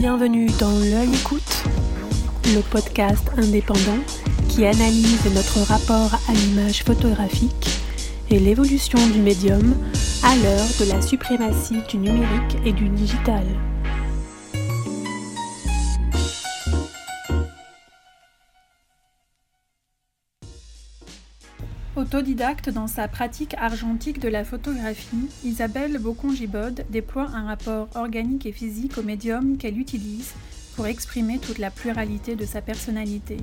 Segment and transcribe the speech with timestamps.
[0.00, 1.64] Bienvenue dans L'œil écoute,
[2.54, 3.98] le podcast indépendant
[4.48, 7.68] qui analyse notre rapport à l'image photographique
[8.30, 9.74] et l'évolution du médium
[10.22, 13.44] à l'heure de la suprématie du numérique et du digital.
[22.08, 28.52] Autodidacte dans sa pratique argentique de la photographie, Isabelle Bocon-Gibod déploie un rapport organique et
[28.52, 30.32] physique au médium qu'elle utilise
[30.74, 33.36] pour exprimer toute la pluralité de sa personnalité.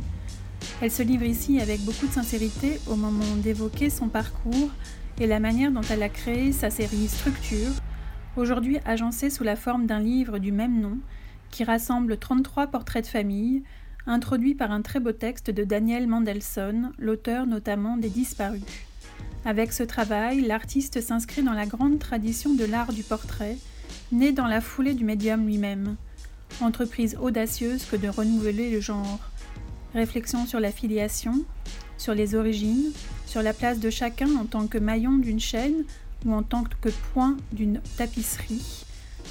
[0.82, 4.72] Elle se livre ici avec beaucoup de sincérité au moment d'évoquer son parcours
[5.20, 7.72] et la manière dont elle a créé sa série Structure,
[8.36, 10.98] aujourd'hui agencée sous la forme d'un livre du même nom,
[11.52, 13.62] qui rassemble 33 portraits de famille,
[14.08, 18.62] introduit par un très beau texte de Daniel Mandelson, l'auteur notamment des Disparus.
[19.46, 23.58] Avec ce travail, l'artiste s'inscrit dans la grande tradition de l'art du portrait,
[24.12, 25.96] né dans la foulée du médium lui-même.
[26.62, 29.20] Entreprise audacieuse que de renouveler le genre.
[29.94, 31.44] Réflexion sur la filiation,
[31.98, 32.92] sur les origines,
[33.26, 35.84] sur la place de chacun en tant que maillon d'une chaîne
[36.26, 38.85] ou en tant que point d'une tapisserie,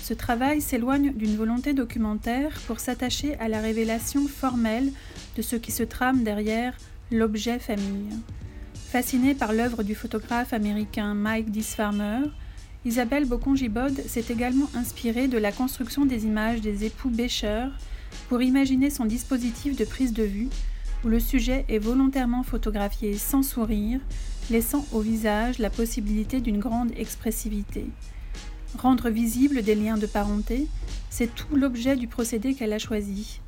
[0.04, 4.92] ce travail s'éloigne d'une volonté documentaire pour s'attacher à la révélation formelle
[5.34, 6.76] de ce qui se trame derrière
[7.10, 8.10] l'objet famille.
[8.74, 12.20] Fascinée par l'œuvre du photographe américain Mike Disfarmer,
[12.84, 17.68] Isabelle Bocon-Gibod s'est également inspirée de la construction des images des époux Bécher
[18.28, 20.50] pour imaginer son dispositif de prise de vue
[21.02, 24.00] où le sujet est volontairement photographié sans sourire,
[24.50, 27.86] laissant au visage la possibilité d'une grande expressivité.
[28.78, 30.66] Rendre visibles des liens de parenté,
[31.10, 33.40] c'est tout l'objet du procédé qu'elle a choisi.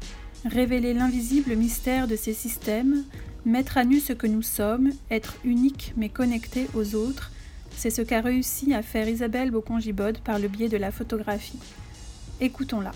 [0.45, 3.05] Révéler l'invisible mystère de ces systèmes,
[3.45, 7.33] mettre à nu ce que nous sommes, être unique mais connecté aux autres,
[7.77, 11.59] c'est ce qu'a réussi à faire Isabelle Bocongibode par le biais de la photographie.
[12.41, 12.93] Écoutons-la.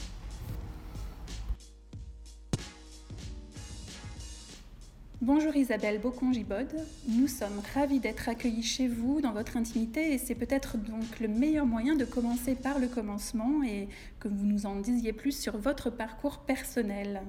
[5.23, 6.69] Bonjour Isabelle Bocon-Gibod,
[7.07, 11.29] nous sommes ravis d'être accueillis chez vous dans votre intimité et c'est peut-être donc le
[11.29, 15.59] meilleur moyen de commencer par le commencement et que vous nous en disiez plus sur
[15.59, 17.21] votre parcours personnel.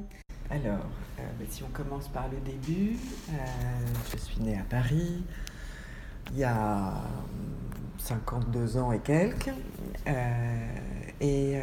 [0.50, 0.86] Alors,
[1.20, 2.96] euh, bah, si on commence par le début,
[3.32, 3.34] euh,
[4.10, 5.26] je suis née à Paris
[6.32, 6.94] il y a
[7.98, 9.52] 52 ans et quelques
[10.08, 10.76] euh,
[11.20, 11.58] et,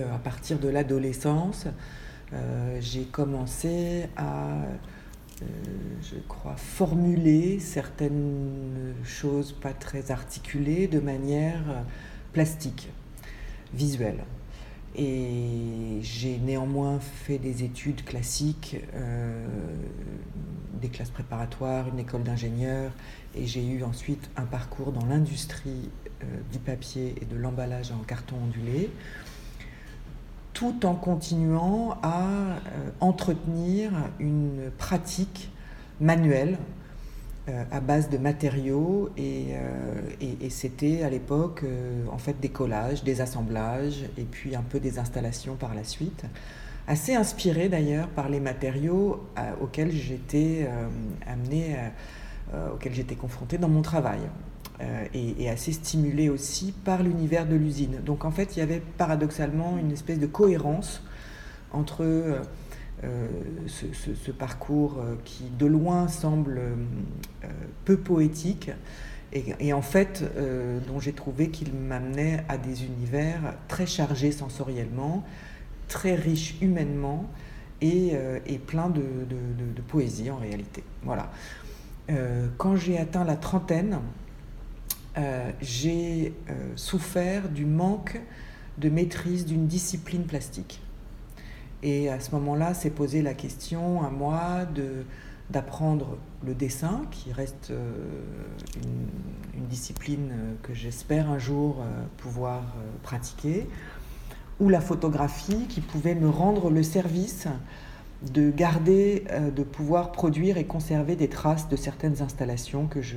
[0.00, 1.68] à partir de l'adolescence,
[2.80, 4.54] j'ai commencé à,
[5.42, 5.44] euh,
[6.02, 11.84] je crois, formuler certaines choses pas très articulées de manière
[12.32, 12.88] plastique,
[13.72, 14.24] visuelle.
[14.96, 19.46] Et j'ai néanmoins fait des études classiques, euh,
[20.80, 22.92] des classes préparatoires, une école d'ingénieur,
[23.34, 25.90] et j'ai eu ensuite un parcours dans l'industrie
[26.50, 28.90] du papier et de l'emballage en carton ondulé
[30.58, 35.52] tout en continuant à euh, entretenir une pratique
[36.00, 36.58] manuelle
[37.48, 41.62] euh, à base de matériaux et, euh, c'était à l'époque
[42.10, 46.24] en fait des collages, des assemblages et puis un peu des installations par la suite.
[46.88, 49.22] Assez inspiré d'ailleurs par les matériaux
[49.60, 50.68] auxquels j'étais
[51.26, 51.76] amené,
[52.72, 54.20] auxquels j'étais confronté dans mon travail.
[54.80, 58.00] Euh, et, assez stimulé aussi par l'univers de l'usine.
[58.04, 61.02] Donc en fait, il y avait paradoxalement une espèce de cohérence
[61.72, 62.40] entre euh,
[63.02, 63.26] euh,
[63.66, 66.60] ce, parcours qui de loin semble
[67.86, 68.70] peu poétique
[69.32, 70.24] et, en fait
[70.86, 75.24] dont j'ai trouvé qu'il m'amenait à des univers très chargés sensoriellement,
[75.88, 77.28] très riches humainement
[77.80, 78.12] et,
[78.66, 80.84] plein de, de, poésie en réalité.
[81.02, 81.30] Voilà.
[82.58, 83.98] quand j'ai atteint la trentaine,
[85.16, 88.20] euh, j'ai euh, souffert du manque
[88.76, 90.80] de maîtrise d'une discipline plastique.
[91.82, 95.04] Et à ce moment-là, s'est posé la question à moi de
[95.50, 97.90] d'apprendre le dessin, qui reste euh,
[99.56, 100.30] une, discipline
[100.62, 101.84] que j'espère un jour
[102.16, 102.62] pouvoir
[103.02, 103.66] pratiquer,
[104.60, 107.48] ou la photographie, qui pouvait me rendre le service
[108.32, 113.16] de garder, de pouvoir produire et conserver des traces de certaines installations que je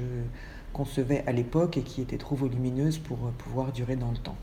[0.73, 4.37] concevait à l'époque et qui était trop volumineuse pour pouvoir durer dans le temps.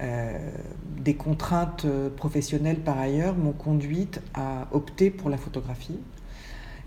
[0.00, 0.50] Euh,
[0.98, 6.00] des contraintes professionnelles par ailleurs m'ont conduite à opter pour la photographie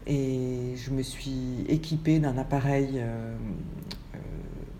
[0.05, 3.35] et je me suis équipée d'un appareil euh,
[4.15, 4.17] euh,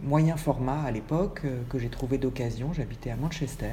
[0.03, 2.73] moyen format à l'époque que j'ai trouvé d'occasion.
[2.73, 3.71] J'habitais à Manchester.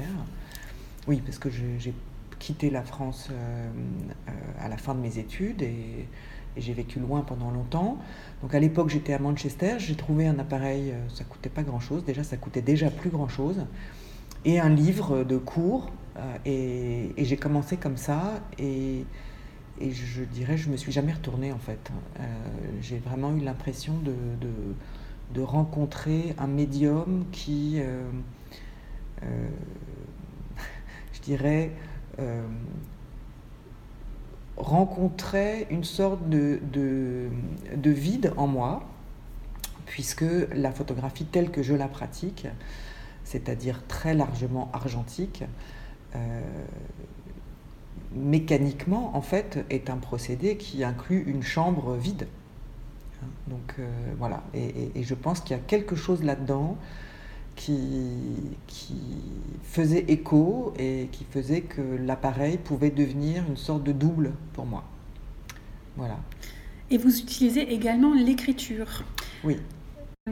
[1.07, 1.93] Oui, parce que j'ai
[2.39, 3.29] quitté la France
[4.59, 6.07] à la fin de mes études et
[6.55, 7.99] et j'ai vécu loin pendant longtemps.
[8.41, 12.05] Donc à l'époque, j'étais à Manchester, j'ai trouvé un appareil, euh, ça coûtait pas grand-chose,
[12.05, 13.65] déjà ça coûtait déjà plus grand-chose.
[14.45, 15.91] et un livre de cours.
[16.45, 18.41] et, j'ai commencé comme ça.
[18.59, 19.05] Et,
[19.81, 21.91] je dirais, je me suis jamais retournée en fait.
[22.81, 23.93] j'ai vraiment eu l'impression
[25.33, 27.81] de, rencontrer un médium qui,
[29.21, 29.27] je
[31.21, 31.71] dirais,
[34.57, 38.83] rencontrait une sorte de, de, vide en moi,
[39.85, 42.47] puisque la photographie telle que je la pratique,
[43.23, 45.43] c'est-à-dire très largement argentique,
[46.15, 46.41] euh,
[48.13, 52.27] mécaniquement, en fait, est un procédé qui inclut une chambre vide.
[53.47, 53.87] Donc euh,
[54.17, 56.77] voilà, et, je pense qu'il y a quelque chose là-dedans
[57.55, 57.77] qui,
[58.67, 58.95] qui
[59.63, 64.83] faisait écho et qui faisait que l'appareil pouvait devenir une sorte de double pour moi.
[65.95, 66.17] Voilà.
[66.91, 69.03] Et vous utilisez également l'écriture.
[69.43, 69.57] Oui.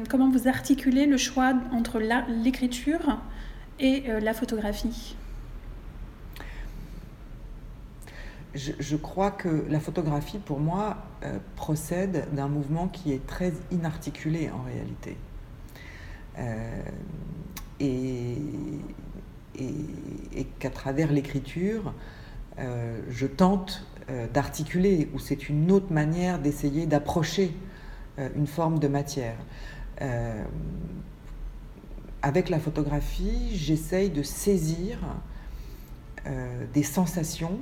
[0.10, 2.00] Comment vous articulez le choix entre
[2.44, 3.20] l'écriture
[3.80, 5.16] et euh, la photographie?
[8.56, 14.52] Je, crois que la photographie, pour moi, euh, procède d'un mouvement qui est très inarticulé
[14.52, 15.18] en réalité.
[16.39, 16.81] Euh,
[17.80, 18.38] et,
[20.59, 21.94] qu'à travers l'écriture,
[22.57, 27.53] euh, je tente euh, d'articuler, ou c'est une autre manière d'essayer d'approcher
[28.35, 29.35] une forme de matière.
[32.21, 35.00] avec la photographie, j'essaye de saisir
[36.74, 37.59] des sensations.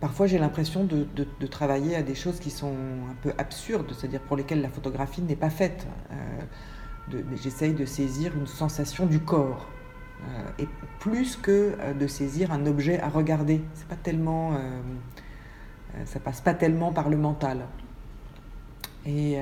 [0.00, 1.06] Parfois, j'ai l'impression de,
[1.46, 2.74] travailler à des choses qui sont
[3.10, 5.86] un peu absurdes, c'est-à-dire pour lesquelles la photographie n'est pas faite
[7.42, 9.68] j'essaye de saisir une sensation du corps.
[10.24, 10.68] Euh, et
[10.98, 13.60] plus que euh, de saisir un objet à regarder.
[13.74, 14.80] C'est pas tellement, euh,
[16.06, 17.66] ça passe pas tellement par le mental.
[19.06, 19.38] Et,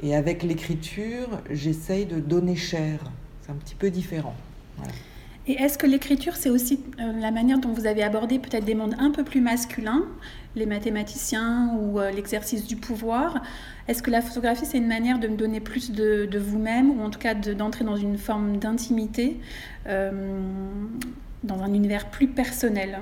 [0.00, 2.98] et avec l'écriture, j'essaye de donner chair.
[3.40, 4.34] C'est un petit peu différent.
[5.48, 8.94] Et est-ce que l'écriture, c'est aussi la manière dont vous avez abordé peut-être des mondes
[8.98, 10.04] un peu plus masculins,
[10.54, 13.42] les mathématiciens ou l'exercice du pouvoir?
[13.88, 17.08] Est-ce que la photographie, c'est une manière de me donner plus de, vous-même, ou en
[17.08, 19.40] tout cas d'entrer dans une forme d'intimité,
[19.86, 20.38] euh,
[21.42, 22.98] dans un univers plus personnel?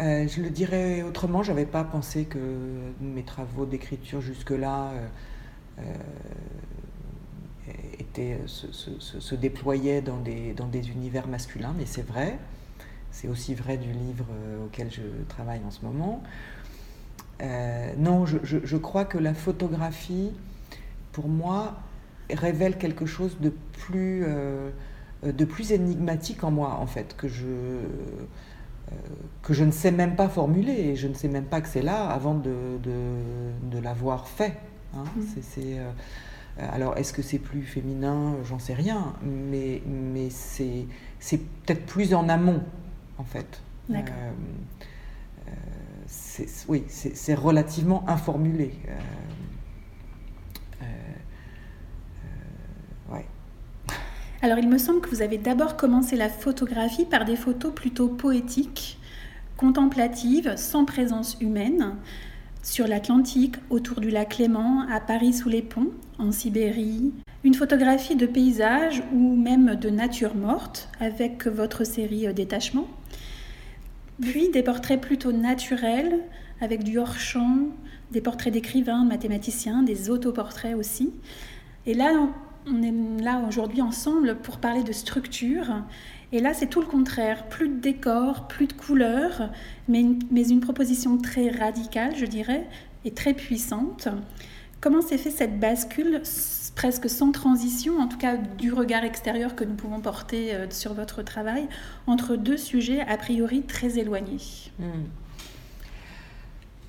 [0.00, 2.38] Euh, je le dirais autrement, je n'avais pas pensé que
[3.00, 4.90] mes travaux d'écriture jusque-là
[5.78, 5.82] euh,
[7.98, 12.38] étaient, se, déployaient dans des, dans des univers masculins, mais c'est vrai.
[13.10, 14.24] C'est aussi vrai du livre
[14.64, 16.22] auquel je travaille en ce moment.
[17.42, 20.30] Euh, non, je, crois que la photographie,
[21.12, 21.74] pour moi,
[22.30, 24.70] révèle quelque chose de plus, euh,
[25.24, 28.94] de plus énigmatique en moi, en fait, que je, euh,
[29.42, 31.82] que je ne sais même pas formuler, et je ne sais même pas que c'est
[31.82, 34.56] là avant de, de, l'avoir fait.
[34.94, 35.04] Hein.
[35.16, 35.22] Mmh.
[36.58, 38.36] Alors, est-ce que c'est plus féminin?
[38.44, 40.86] J'en sais rien, mais, mais c'est
[41.64, 42.62] peut-être plus en amont,
[43.18, 43.62] en fait.
[43.88, 44.14] D'accord
[46.68, 48.72] oui, c'est relativement informulé.
[48.88, 48.92] Euh,
[50.82, 50.84] euh,
[53.14, 53.20] euh,
[54.42, 58.08] Alors, il me semble que vous avez d'abord commencé la photographie par des photos plutôt
[58.08, 58.98] poétiques,
[59.56, 61.96] contemplatives, sans présence humaine,
[62.62, 67.12] sur l'Atlantique, autour du lac Léman, à Paris sous les ponts, en Sibérie.
[67.42, 72.86] Une photographie de paysage ou même de nature morte avec votre série Détachement.
[74.20, 76.20] Puis des portraits plutôt naturels,
[76.60, 77.66] avec du hors-champ,
[78.12, 81.12] des portraits d'écrivains, de mathématiciens, des autoportraits aussi.
[81.86, 82.28] Et là,
[82.66, 85.82] on est là aujourd'hui ensemble pour parler de structure.
[86.32, 87.46] Et là, c'est tout le contraire.
[87.48, 89.50] Plus de décors, plus de couleurs,
[89.86, 92.66] mais une, mais une proposition très radicale, je dirais,
[93.04, 94.08] et très puissante.
[94.80, 96.22] Comment s'est fait cette bascule
[96.74, 100.94] presque sans transition, en tout cas du regard extérieur que nous pouvons porter euh, sur
[100.94, 101.68] votre travail,
[102.06, 104.38] entre deux sujets a priori très éloignés?
[104.78, 104.84] Hmm.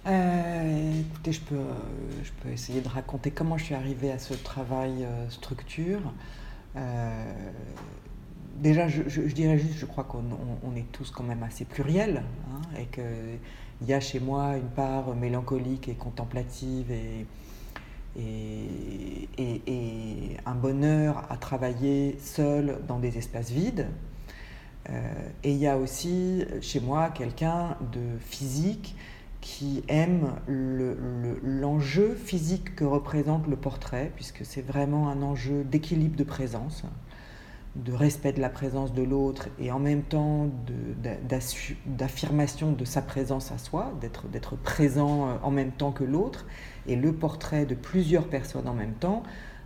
[0.08, 1.56] euh, écoutez, je peux,
[2.24, 6.02] je peux essayer de raconter comment je suis arrivée à ce travail euh, structure.
[8.56, 10.24] Déjà, je, dirais juste, je crois qu'on
[10.64, 14.70] on est tous quand même assez pluriels, hein, et qu'il y a chez moi une
[14.70, 17.26] part mélancolique et contemplative et,
[18.16, 19.28] et,
[20.46, 23.88] un bonheur à travailler seul dans des espaces vides.
[24.90, 28.96] Euh, et il y a aussi chez moi quelqu'un de physique
[29.40, 30.36] qui aime
[31.44, 36.84] l'enjeu physique que représente le portrait, puisque c'est vraiment un enjeu d'équilibre de présence,
[37.76, 40.48] de respect de la présence de l'autre et en même temps
[41.86, 46.46] d'affirmation de, sa présence à soi, d'être présent en même temps que l'autre
[46.88, 49.24] et le portrait de plusieurs personnes en même temps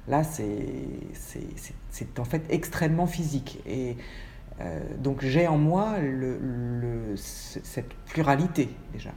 [0.07, 3.59] Là, c'est en fait extrêmement physique.
[3.65, 3.97] Et
[4.59, 5.95] euh, donc j'ai en moi
[7.15, 9.11] cette pluralité déjà.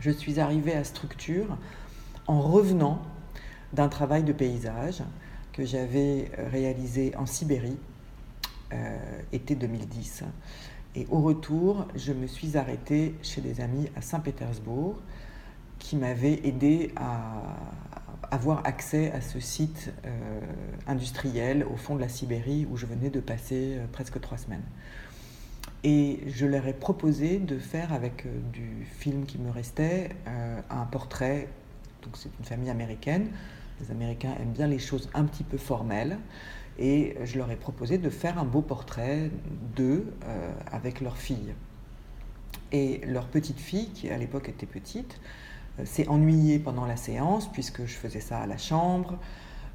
[0.00, 1.56] Je suis arrivée à structure
[2.26, 3.00] en revenant
[3.72, 5.02] d'un travail de paysage
[5.56, 7.78] que j'avais réalisé en Sibérie,
[8.72, 8.98] euh,
[9.32, 10.24] été 2010.
[10.94, 14.96] Et au retour, je me suis arrêtée chez des amis à Saint-Pétersbourg
[15.78, 17.42] qui m'avaient aidé à
[18.30, 20.40] avoir accès à ce site euh,
[20.86, 24.64] industriel au fond de la Sibérie où je venais de passer euh, presque trois semaines.
[25.84, 30.10] Et je leur ai proposé de faire avec du film qui me restait
[30.68, 31.48] un portrait.
[32.02, 33.28] Donc c'est une famille américaine
[33.80, 36.18] les Américains aiment bien les choses un petit peu formelles.
[36.78, 39.30] Et je leur ai proposé de faire un beau portrait
[39.74, 41.54] d'eux euh, avec leur fille.
[42.72, 45.18] Et leur petite fille, qui à l'époque était petite,
[45.78, 49.18] euh, s'est ennuyée pendant la séance, puisque je faisais ça à la chambre.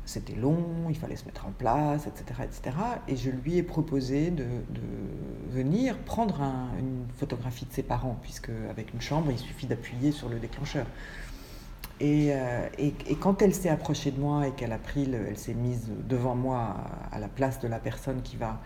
[0.06, 2.42] C'était long, il fallait se mettre en place, etc.
[2.44, 2.76] etc.
[3.08, 4.46] et je lui ai proposé de,
[5.50, 6.42] venir prendre
[6.80, 10.88] une photographie de ses parents, puisque avec une chambre, il suffit d'appuyer sur le déclencheur.
[12.02, 15.90] Euh, et, quand elle s'est approchée de moi et qu'elle a pris, elle s'est mise
[16.08, 16.76] devant moi
[17.12, 18.60] à la place de la personne qui va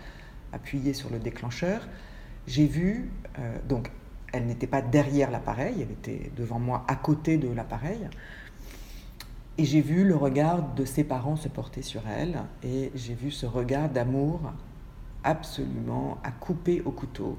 [0.54, 1.88] appuyer sur le déclencheur,
[2.48, 3.92] j'ai vu, euh, donc
[4.32, 8.08] elle n'était pas derrière l'appareil, elle était devant moi à côté de l'appareil,
[9.58, 13.32] et j'ai vu le regard de ses parents se porter sur elle, et j'ai vu
[13.32, 14.40] ce regard d'amour
[15.24, 17.38] absolument à couper au couteau,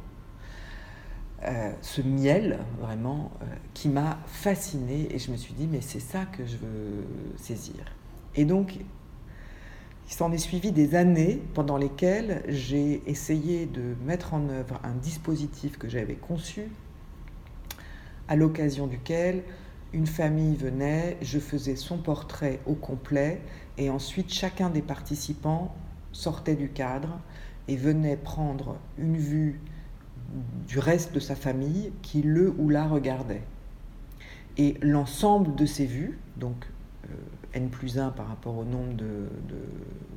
[1.44, 6.00] euh, ce miel vraiment euh, qui m'a fasciné et je me suis dit mais c'est
[6.00, 7.84] ça que je veux saisir.
[8.34, 8.78] Et donc
[10.08, 14.94] il s'en est suivi des années pendant lesquelles j'ai essayé de mettre en œuvre un
[14.94, 16.70] dispositif que j'avais conçu
[18.28, 19.42] à l'occasion duquel
[19.92, 23.40] une famille venait, je faisais son portrait au complet
[23.78, 25.74] et ensuite chacun des participants
[26.12, 27.20] sortait du cadre
[27.68, 29.60] et venait prendre une vue
[30.66, 33.42] du reste de sa famille qui le ou la regardait.
[34.58, 36.66] Et l'ensemble de ces vues, donc
[37.04, 37.14] euh,
[37.52, 39.28] N plus 1 par rapport au nombre de,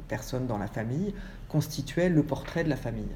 [0.08, 1.14] personnes dans la famille,
[1.50, 3.12] constituait le portrait de la famille.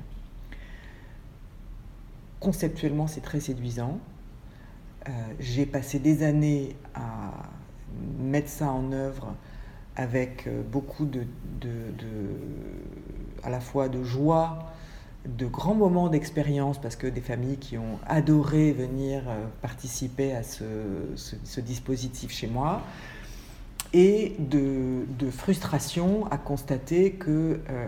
[2.40, 4.00] Conceptuellement, c'est très séduisant.
[5.08, 7.32] Euh, j'ai passé des années à
[8.20, 9.34] mettre ça en œuvre
[9.96, 11.26] avec euh, beaucoup de,
[13.44, 14.73] à la fois de joie
[15.26, 20.44] de grands moments d'expérience parce que des familles qui ont adoré venir euh, participer à
[20.44, 22.82] ce, dispositif chez moi.
[23.94, 27.88] Et de, frustration à constater que euh,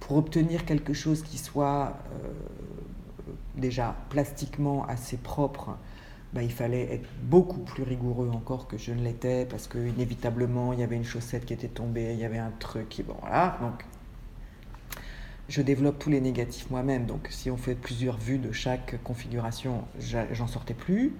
[0.00, 5.76] pour obtenir quelque chose qui soit euh, déjà plastiquement assez propre,
[6.32, 10.72] bah, il fallait être beaucoup plus rigoureux encore que je ne l'étais parce que inévitablement
[10.72, 13.14] il y avait une chaussette qui était tombée, il y avait un truc qui bon
[13.20, 13.56] voilà.
[13.60, 13.84] Donc
[15.48, 17.06] je développe tous les négatifs moi-même.
[17.06, 21.12] Donc si on fait plusieurs vues de chaque configuration, j'en sortais plus.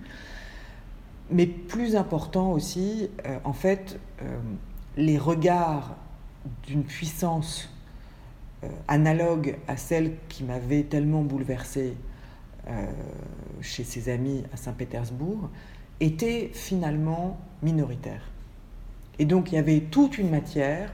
[1.30, 4.38] Mais plus important aussi, euh, en fait, euh,
[4.96, 5.96] les regards
[6.66, 7.70] d'une puissance
[8.62, 11.94] euh, analogue à celle qui m'avait tellement bouleversée
[13.60, 15.50] chez ses amis à Saint-Pétersbourg
[16.00, 18.30] étaient finalement minoritaires.
[19.18, 20.90] Et donc il y avait toute une matière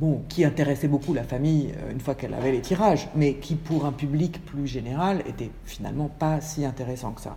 [0.00, 3.54] bon, qui intéressait beaucoup la famille euh, une fois qu'elle avait les tirages, mais qui
[3.54, 7.36] pour un public plus général était finalement pas si intéressant que ça.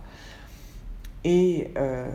[1.24, 2.08] Et euh,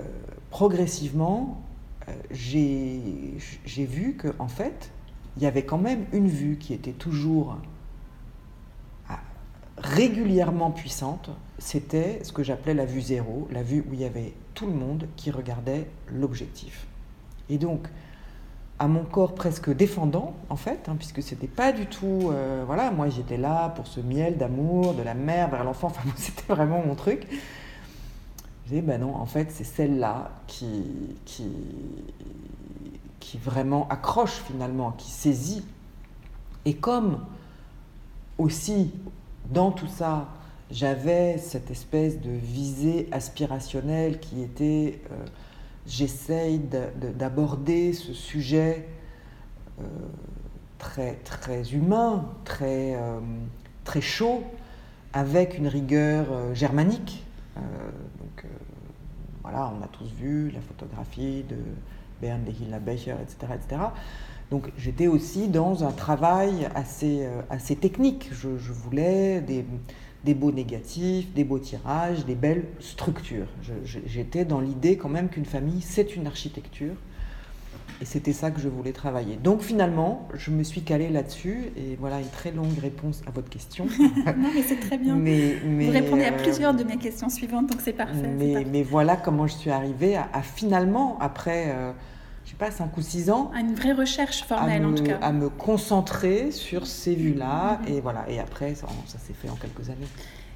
[0.49, 1.61] progressivement,
[2.09, 4.91] euh, j'ai vu qu'en en fait,
[5.37, 7.57] il y avait quand même une vue qui était toujours
[9.09, 9.19] ah,
[9.77, 14.33] régulièrement puissante, c'était ce que j'appelais la vue zéro, la vue où il y avait
[14.53, 16.87] tout le monde qui regardait l'objectif.
[17.49, 17.87] Et donc,
[18.79, 22.29] à mon corps presque défendant, en fait, hein, puisque c'était pas du tout.
[22.31, 26.07] Euh, voilà, moi j'étais là pour ce miel d'amour, de la mère vers l'enfant, enfin,
[26.15, 27.27] c'était vraiment mon truc.
[28.65, 30.83] Je disais, ben non, en fait, c'est celle-là qui,
[31.25, 31.47] qui,
[33.19, 35.65] qui vraiment accroche finalement, qui saisit.
[36.65, 37.25] Et comme
[38.37, 38.91] aussi,
[39.49, 40.27] dans tout ça,
[40.69, 45.01] j'avais cette espèce de visée aspirationnelle qui était.
[45.11, 45.25] Euh,
[45.87, 48.85] j'essaye d'aborder ce sujet
[49.79, 49.83] euh,
[50.77, 53.19] très, très humain, très, euh,
[53.83, 54.43] très chaud,
[55.13, 57.23] avec une rigueur euh, germanique.
[57.55, 58.45] donc
[59.41, 61.57] voilà, on a tous vu la photographie de
[62.21, 62.45] Bernd
[62.83, 63.81] Becher, etc., etc.
[64.51, 68.29] Donc j'étais aussi dans un travail assez, assez technique.
[68.31, 69.65] Je, je voulais des,
[70.27, 73.47] des beaux négatifs, des beaux tirages, des belles structures.
[73.85, 76.95] J'étais dans l'idée quand même qu'une famille, c'est une architecture
[78.01, 79.37] Et c'était ça que je voulais travailler.
[79.37, 81.71] Donc finalement, je me suis calée là-dessus.
[81.77, 83.85] Et voilà une très longue réponse à votre question.
[83.99, 85.15] non, mais c'est très bien.
[85.15, 88.29] Mais, Vous répondez à plusieurs de mes questions suivantes, donc c'est parfait.
[88.37, 91.73] Mais, mais, voilà comment je suis arrivée à, finalement, après
[92.47, 93.51] je sais pas, 5 ou 6 ans.
[93.53, 95.17] À une vraie recherche formelle, en tout cas.
[95.21, 97.81] À me concentrer sur ces vues-là.
[97.81, 97.91] Mm-hmm.
[97.91, 98.25] Et voilà.
[98.29, 100.07] Et après, ça, s'est fait en quelques années.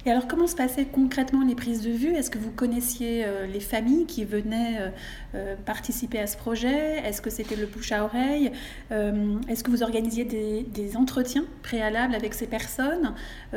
[0.06, 2.14] Et alors, comment se passaient concrètement les prises de vue?
[2.14, 4.88] Est-ce que vous connaissiez euh, les familles qui venaient euh,
[5.34, 6.98] euh, participer à ce projet?
[7.06, 8.52] Est-ce que c'était le bouche à oreille?
[8.90, 13.14] Est-ce que vous organisiez des, des, entretiens préalables avec ces personnes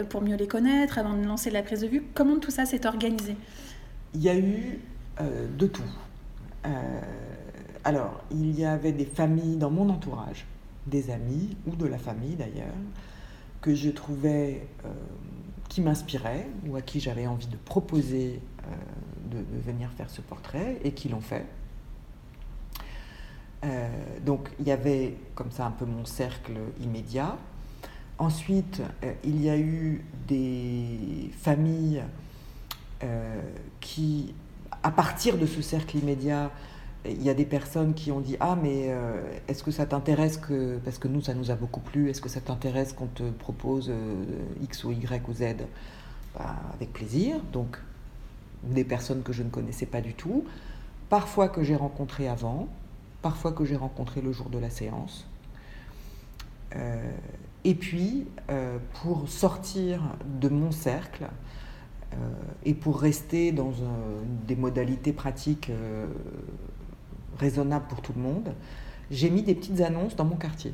[0.10, 2.04] pour mieux les connaître avant de lancer la prise de vue?
[2.14, 3.38] Comment tout ça s'est organisé?
[4.14, 4.80] Il y a eu
[5.58, 5.84] de tout.
[7.86, 10.48] Alors, il y avait des familles dans mon entourage,
[10.88, 12.74] des amis ou de la famille d'ailleurs,
[13.62, 14.90] que je trouvais euh,
[15.70, 18.72] qui m'inspiraient ou à qui j'avais envie de proposer euh,
[19.30, 21.46] de, venir faire ce portrait et qui l'ont fait.
[23.64, 23.88] Euh,
[24.26, 27.38] donc il y avait comme ça un peu mon cercle immédiat.
[28.18, 28.82] Ensuite,
[29.24, 32.02] il y a eu des familles
[33.82, 34.34] qui,
[34.82, 36.50] à partir de ce cercle immédiat,
[37.08, 40.38] il y a des personnes qui ont dit Ah, mais euh, est-ce que ça t'intéresse
[40.38, 40.78] que.
[40.84, 43.90] Parce que nous, ça nous a beaucoup plu, est-ce que ça t'intéresse qu'on te propose
[43.90, 44.24] euh,
[44.64, 45.56] X ou Y ou Z?
[46.38, 47.38] Bah, Avec plaisir.
[47.52, 47.78] Donc,
[48.64, 50.46] des personnes que je ne connaissais pas du tout,
[51.10, 52.68] parfois que j'ai rencontrées avant,
[53.22, 55.28] parfois que j'ai rencontrées le jour de la séance.
[56.76, 57.12] Euh,
[57.64, 58.28] et puis,
[59.02, 60.02] pour sortir
[60.40, 61.26] de mon cercle,
[62.64, 63.74] et pour rester dans
[64.48, 65.72] des modalités pratiques
[67.40, 68.54] raisonnable pour tout le monde,
[69.12, 70.74] j'ai mis des petites annonces dans mon quartier.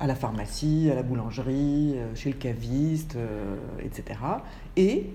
[0.00, 4.18] À la pharmacie, à la boulangerie, euh, chez le caviste, euh, etc.
[4.76, 5.10] Et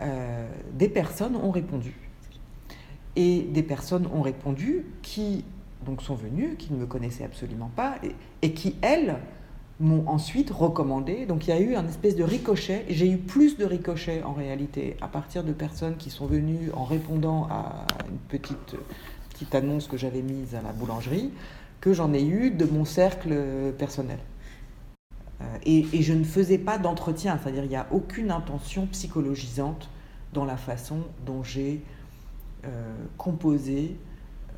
[0.00, 1.94] euh, des personnes ont répondu.
[3.16, 5.44] Et des personnes ont répondu qui
[5.86, 9.16] donc sont venues, qui ne me connaissaient absolument pas, et, et qui, elles,
[9.80, 11.26] m'ont ensuite recommandé.
[11.26, 12.84] Donc il y a eu un espèce de ricochet.
[12.88, 16.84] J'ai eu plus de ricochets en réalité à partir de personnes qui sont venues en
[16.84, 18.74] répondant à une petite
[19.38, 21.30] petite annonce que j'avais mise à la boulangerie
[21.80, 24.18] que j'en ai eu de mon cercle personnel.
[25.40, 29.88] Euh, et, je ne faisais pas d'entretien, c'est-à-dire il n'y a aucune intention psychologisante
[30.32, 31.80] dans la façon dont j'ai
[32.64, 33.96] euh, composé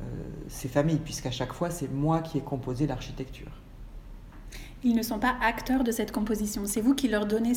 [0.01, 0.05] euh,
[0.47, 3.51] ces familles, puisqu'à chaque fois c'est moi qui ai composé l'architecture.
[4.83, 7.53] Ils ne sont pas acteurs de cette composition, c'est vous qui leur donnez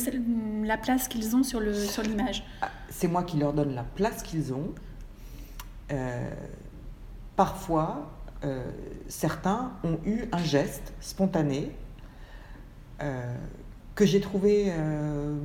[0.63, 2.35] la place qu'ils ont sur l'image.
[2.35, 4.75] Sur ah, c'est moi qui leur donne la place qu'ils ont.
[5.91, 6.29] Euh,
[7.35, 8.11] parfois,
[8.43, 8.63] euh,
[9.07, 11.71] certains ont eu un geste spontané
[13.01, 13.33] euh,
[13.95, 15.35] que j'ai trouvé euh,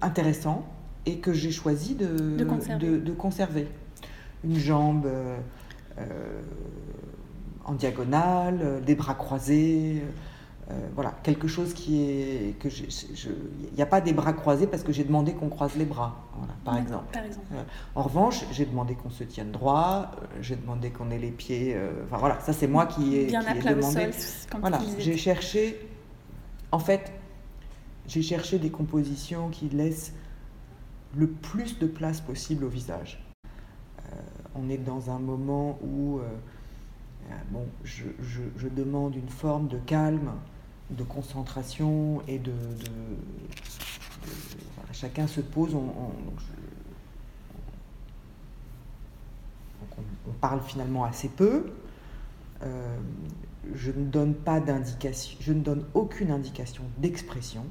[0.00, 0.66] intéressant
[1.06, 3.68] et que j'ai choisi de, de, conserver.
[4.44, 5.08] Une jambe
[7.64, 10.02] en diagonale, des bras croisés.
[10.68, 14.82] Euh, voilà, quelque chose qui est que il n'y a pas des bras croisés parce
[14.82, 16.26] que j'ai demandé qu'on croise les bras,
[16.64, 17.16] par, exemple.
[17.52, 17.62] Euh,
[17.94, 21.78] en revanche, j'ai demandé qu'on se tienne droit, euh, j'ai demandé qu'on ait les pieds,
[22.04, 24.10] enfin voilà, ça c'est moi qui ai, Bien qui ai demandé.
[24.58, 25.88] voilà, j'ai cherché,
[26.72, 27.12] en fait,
[28.08, 30.14] j'ai cherché des compositions qui laissent
[31.16, 33.24] le plus de place possible au visage.
[34.56, 36.18] on est dans un moment où
[37.52, 40.32] bon, je, je, demande une forme de calme,
[40.90, 42.52] de concentration et de,
[44.92, 45.74] chacun se pose.
[45.74, 46.12] On,
[50.40, 51.72] parle finalement assez peu.
[52.62, 52.98] Euh,
[53.74, 57.64] je ne donne pas d'indication, je ne donne aucune indication d'expression,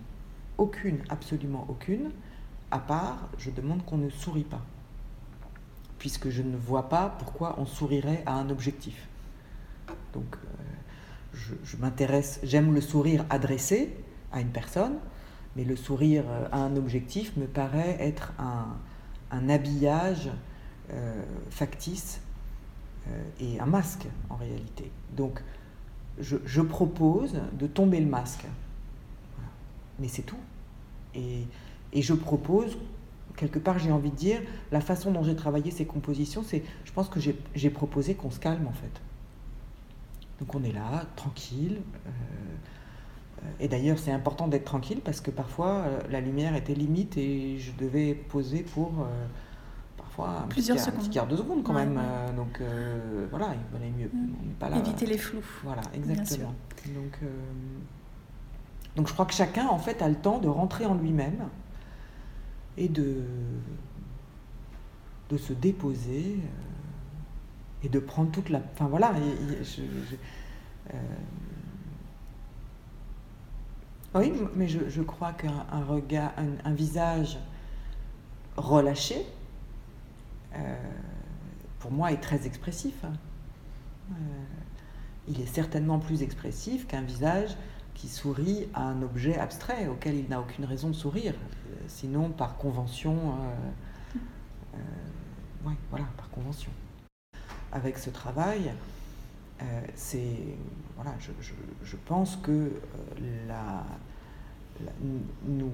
[0.58, 2.12] aucune, absolument aucune,
[2.72, 4.62] à part je demande qu'on ne sourit pas,
[6.00, 9.08] puisque je ne vois pas pourquoi on sourirait à un objectif.
[10.14, 10.48] Donc euh,
[11.36, 13.94] je, m'intéresse, j'aime le sourire adressé
[14.32, 14.96] à une personne,
[15.56, 18.76] mais le sourire euh, à un objectif me paraît être un,
[19.50, 20.30] habillage
[20.92, 22.22] euh, factice
[23.08, 24.90] euh, et un masque en réalité.
[25.16, 25.42] Donc
[26.20, 28.46] je, propose de tomber le masque.
[30.00, 30.40] Mais c'est tout.
[31.14, 31.46] Et,
[31.92, 32.78] et, je propose,
[33.36, 36.92] quelque part j'ai envie de dire, la façon dont j'ai travaillé ces compositions, c'est, je
[36.94, 39.02] pense que j'ai proposé qu'on se calme en fait.
[40.40, 41.82] Donc on est là, tranquille.
[42.06, 46.74] Euh, euh, et d'ailleurs, c'est important d'être tranquille parce que parfois euh, la lumière était
[46.74, 49.06] limite et je devais poser pour
[49.98, 51.10] parfois un Plusieurs petit, secondes.
[51.10, 52.00] quart de seconde quand même.
[52.36, 52.62] donc
[53.30, 54.10] voilà, il valait mieux.
[54.14, 54.78] Mm.
[54.80, 55.46] Éviter les flous.
[55.64, 56.54] Voilà, exactement.
[56.88, 57.20] Donc,
[58.96, 61.48] donc je crois que chacun en fait a le temps de rentrer en lui-même
[62.78, 63.24] et de,
[65.30, 66.38] de se déposer
[67.86, 68.62] et de prendre toute la.
[68.74, 69.14] Enfin voilà,
[74.16, 76.32] oui, mais je, crois qu'un regard,
[76.64, 77.38] un, visage
[78.56, 79.26] relâché,
[81.80, 82.94] pour moi, est très expressif.
[83.04, 83.14] Hein.
[85.28, 87.58] il est certainement plus expressif qu'un visage
[87.94, 91.34] qui sourit à un objet abstrait auquel il n'a aucune raison de sourire,
[91.88, 93.16] sinon par convention.
[93.16, 94.18] Euh,
[94.76, 96.72] euh, voilà, par convention.
[97.76, 98.72] Avec ce travail,
[99.62, 100.38] euh, c'est
[100.96, 102.72] voilà, je, pense que
[103.48, 103.84] la,
[105.46, 105.70] nous,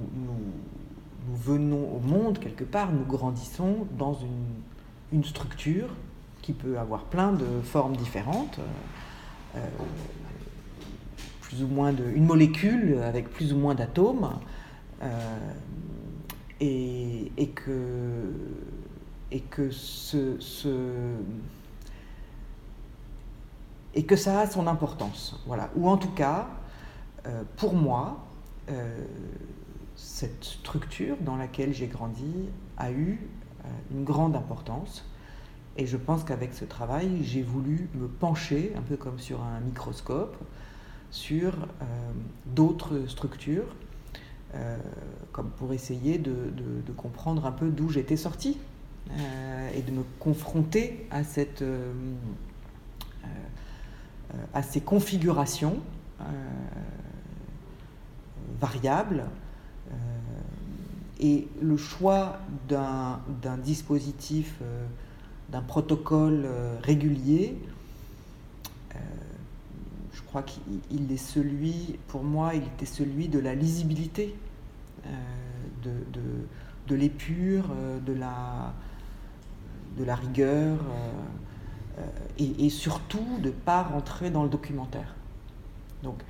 [1.33, 4.55] venons au monde quelque part, nous grandissons dans une,
[5.13, 5.89] une structure
[6.41, 8.59] qui peut avoir plein de formes différentes
[11.51, 14.39] plus ou moins de, une molécule avec plus ou moins d'atomes,
[15.01, 15.07] euh,
[16.61, 18.31] et, et, que,
[19.31, 20.37] et que ce,
[23.93, 25.39] et que ça a son importance.
[25.45, 25.69] Voilà.
[25.75, 26.47] Ou en tout cas,
[27.27, 28.25] euh, pour moi,
[28.69, 29.06] euh,
[29.95, 33.19] cette structure dans laquelle j'ai grandi a eu
[33.91, 35.06] une grande importance.
[35.77, 39.60] Et je pense qu'avec ce travail, j'ai voulu me pencher, un peu comme sur un
[39.62, 40.36] microscope,
[41.12, 41.86] sur euh,
[42.45, 43.67] d'autres structures,
[44.56, 44.77] euh,
[45.32, 46.34] comme pour essayer de,
[46.97, 48.58] comprendre un peu d'où j'étais sortie
[49.12, 51.63] euh, et de me confronter à, cette,
[54.54, 55.78] à ces configurations
[58.60, 59.26] variables
[61.20, 62.39] et le choix
[62.70, 64.60] d'un dispositif,
[65.50, 66.48] d'un protocole
[66.82, 67.58] régulier
[70.13, 74.34] je crois qu'il est celui, pour moi, il était celui de la lisibilité,
[75.06, 75.10] euh,
[75.84, 75.91] de,
[76.88, 78.74] de, l'épure, euh, de la,
[79.98, 80.78] de la rigueur,
[81.97, 85.15] euh, et, surtout de ne pas rentrer dans le documentaire.
[86.04, 86.21] Donc,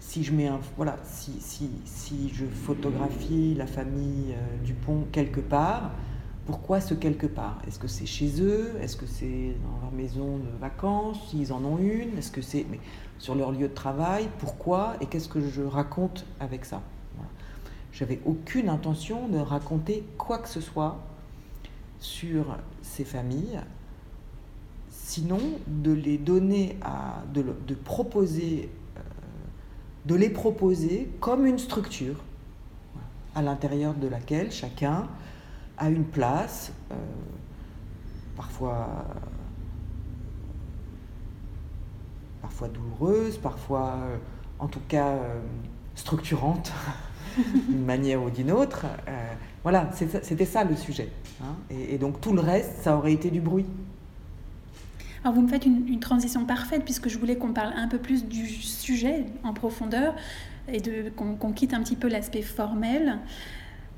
[0.00, 5.92] si je mets voilà, si, si, si je photographie la famille Dupont quelque part,
[6.44, 7.58] pourquoi ce quelque part?
[7.68, 8.72] Est-ce que c'est chez eux?
[8.80, 11.30] Est-ce que c'est dans leur maison de vacances?
[11.30, 12.18] S'ils en ont une?
[12.18, 12.66] Est-ce que c'est
[13.18, 14.28] sur leur lieu de travail?
[14.40, 14.96] Pourquoi?
[15.00, 16.82] Et qu'est-ce que je raconte avec ça?
[17.92, 20.98] J'avais aucune intention de raconter quoi que ce soit
[22.00, 23.60] sur ces familles,
[25.12, 29.00] sinon de les donner à, de, proposer, euh,
[30.06, 32.16] de les proposer comme une structure
[33.34, 35.08] à l'intérieur de laquelle chacun
[35.76, 36.94] a une place, euh,
[38.38, 38.88] parfois,
[42.40, 43.98] parfois douloureuse, parfois,
[44.58, 45.40] en tout cas, euh,
[45.94, 46.72] structurante,
[47.68, 48.86] d'une manière ou d'une autre.
[49.62, 51.10] voilà, c'était ça le sujet.
[51.42, 51.54] Hein.
[51.68, 53.66] Et, donc tout le reste, ça aurait été du bruit.
[55.24, 58.24] Alors vous me faites une, transition parfaite puisque je voulais qu'on parle un peu plus
[58.24, 60.16] du sujet en profondeur
[60.68, 60.80] et
[61.16, 63.18] qu'on quitte un petit peu l'aspect formel.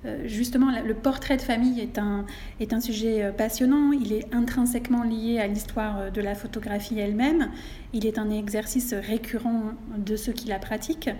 [0.04, 2.26] Euh, justement, le portrait de famille est un,
[2.60, 3.92] est un sujet euh, passionnant.
[3.92, 7.48] Il est intrinsèquement lié à l'histoire euh, de la photographie elle-même.
[7.94, 11.10] Il est un exercice récurrent de ceux qui la pratiquent.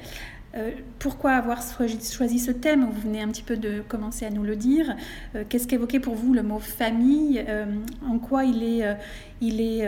[0.98, 4.56] Pourquoi avoir choisi ce thème Vous venez un petit peu de commencer à nous le
[4.56, 4.94] dire.
[5.48, 7.44] Qu'est-ce qu'évoquait pour vous le mot famille
[8.06, 9.86] En quoi il est,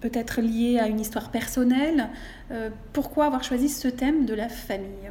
[0.00, 2.08] peut-être lié à une histoire personnelle
[2.92, 5.10] Pourquoi avoir choisi ce thème de la famille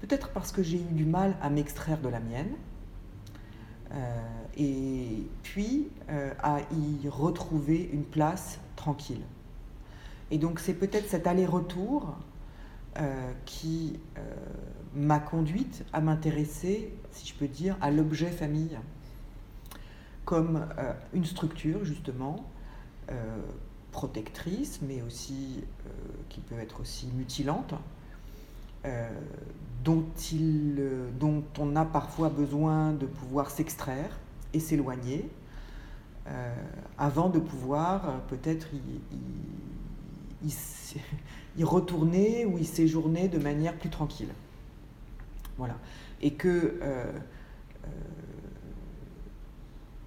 [0.00, 2.52] Peut-être parce que j'ai eu du mal à m'extraire de la mienne.
[3.92, 3.96] Euh,
[4.56, 9.22] et puis euh, à y retrouver une place tranquille.
[10.30, 12.16] Et donc c'est peut-être cet aller-retour
[12.98, 13.98] euh, qui
[14.94, 18.78] m'a conduite à m'intéresser, si je peux dire, à l'objet famille,
[20.24, 20.66] comme
[21.12, 22.44] une structure justement
[23.92, 25.64] protectrice, mais aussi
[26.28, 27.74] qui peut être aussi mutilante,
[29.84, 34.18] dont, il, euh, dont on a parfois besoin de pouvoir s'extraire
[34.52, 35.28] et s'éloigner
[36.26, 36.54] euh,
[36.98, 38.78] avant de pouvoir euh, peut-être y,
[41.62, 44.32] retourner ou y séjourner de manière plus tranquille.
[45.58, 45.76] Voilà.
[46.22, 46.80] Et que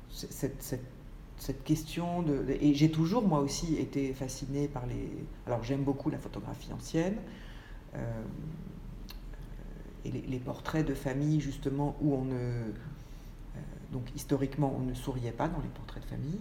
[0.09, 0.85] cette, cette,
[1.37, 2.45] cette, question de...
[2.61, 5.09] Et j'ai toujours, moi aussi, été fascinée par les...
[5.45, 7.17] Alors j'aime beaucoup la photographie ancienne
[10.05, 12.71] et les, portraits de famille justement où on ne euh,
[13.91, 16.39] donc historiquement on ne souriait pas dans les portraits de famille.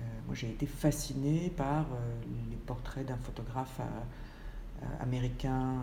[0.00, 3.80] Euh, moi j'ai été fascinée par euh, les portraits d'un photographe
[5.00, 5.74] américain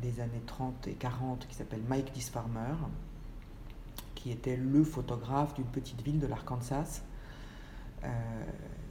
[0.00, 2.76] des années 30 et 40 qui s'appelle Mike Disfarmer,
[4.14, 7.02] qui était le photographe d'une petite ville de l'Arkansas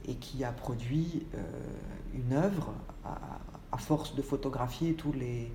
[0.06, 1.26] et qui a produit
[2.14, 2.72] une œuvre
[3.04, 5.50] à, force de photographier tous les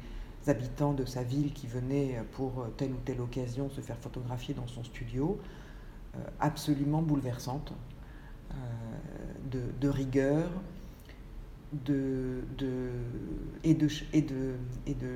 [0.47, 4.67] habitants de sa ville qui venaient pour telle ou telle occasion se faire photographier dans
[4.67, 5.39] son studio,
[6.41, 7.71] absolument bouleversante,
[9.79, 10.49] de, rigueur,
[11.85, 12.89] de, de,
[13.63, 14.53] et de et de
[14.87, 15.15] et de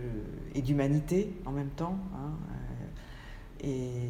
[0.56, 2.32] et d'humanité en même temps hein,
[3.64, 4.10] euh, et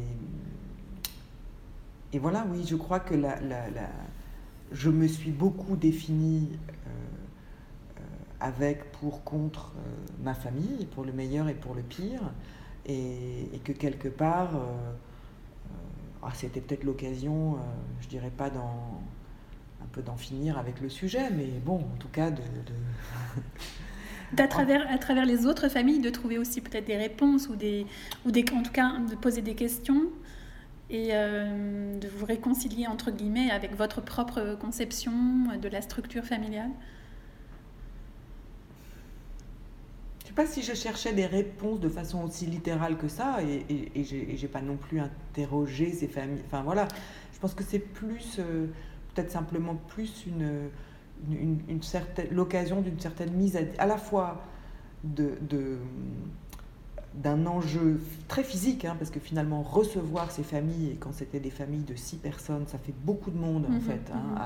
[2.12, 3.66] et voilà oui je crois que la, la,
[4.72, 6.90] je me suis beaucoup définie euh,
[7.98, 8.02] euh,
[8.40, 9.72] avec pour contre
[10.22, 12.22] ma famille pour le meilleur et pour le pire
[12.86, 14.52] et que quelque part
[16.22, 17.58] ah, c'était peut-être l'occasion
[18.00, 18.50] je dirais pas
[19.82, 22.42] un peu d'en finir avec le sujet, mais bon, en tout cas de...
[24.36, 24.46] à
[24.98, 27.86] travers les autres familles, de trouver aussi peut-être des réponses ou, des,
[28.26, 30.02] ou des, en tout cas de poser des questions
[30.90, 35.12] et euh, de vous réconcilier entre guillemets avec votre propre conception
[35.60, 36.70] de la structure familiale
[40.20, 43.38] Je ne sais pas si je cherchais des réponses de façon aussi littérale que ça
[43.42, 46.42] et, et, et j'ai pas non plus interrogé ces familles.
[46.46, 46.86] Enfin voilà,
[47.32, 48.36] je pense que c'est plus...
[48.38, 48.68] Euh,
[49.18, 50.68] peut-être simplement plus une,
[51.68, 54.40] une, certaine, l'occasion d'une certaine mise à, à la fois
[55.02, 55.38] de,
[57.14, 61.50] d'un enjeu très physique, hein, parce que finalement recevoir ces familles, et quand c'était des
[61.50, 64.12] familles de six personnes, ça fait beaucoup de monde en mhm, fait.
[64.14, 64.38] Hein, mhm.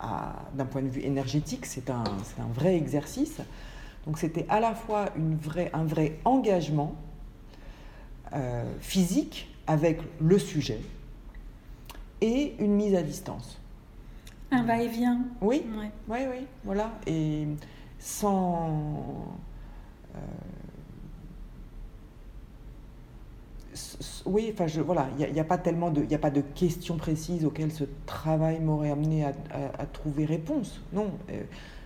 [0.00, 3.40] à, d'un point de vue énergétique, c'est un, c'est un vrai exercice.
[4.06, 6.96] Donc c'était à la fois une vraie, un vrai engagement
[8.34, 10.80] euh, physique avec le sujet
[12.20, 13.60] et une mise à distance.
[14.50, 15.20] Un va-et-vient.
[15.40, 15.64] Oui,
[16.08, 16.92] oui, oui, voilà.
[17.06, 17.46] Et
[17.98, 19.38] sans.
[20.14, 20.18] Euh,
[24.26, 26.96] oui, enfin, je, voilà, il n'y a, pas tellement de, il a pas de questions
[26.96, 30.80] précises auxquelles ce travail m'aurait amené à, trouver réponse.
[30.92, 31.42] Non, euh,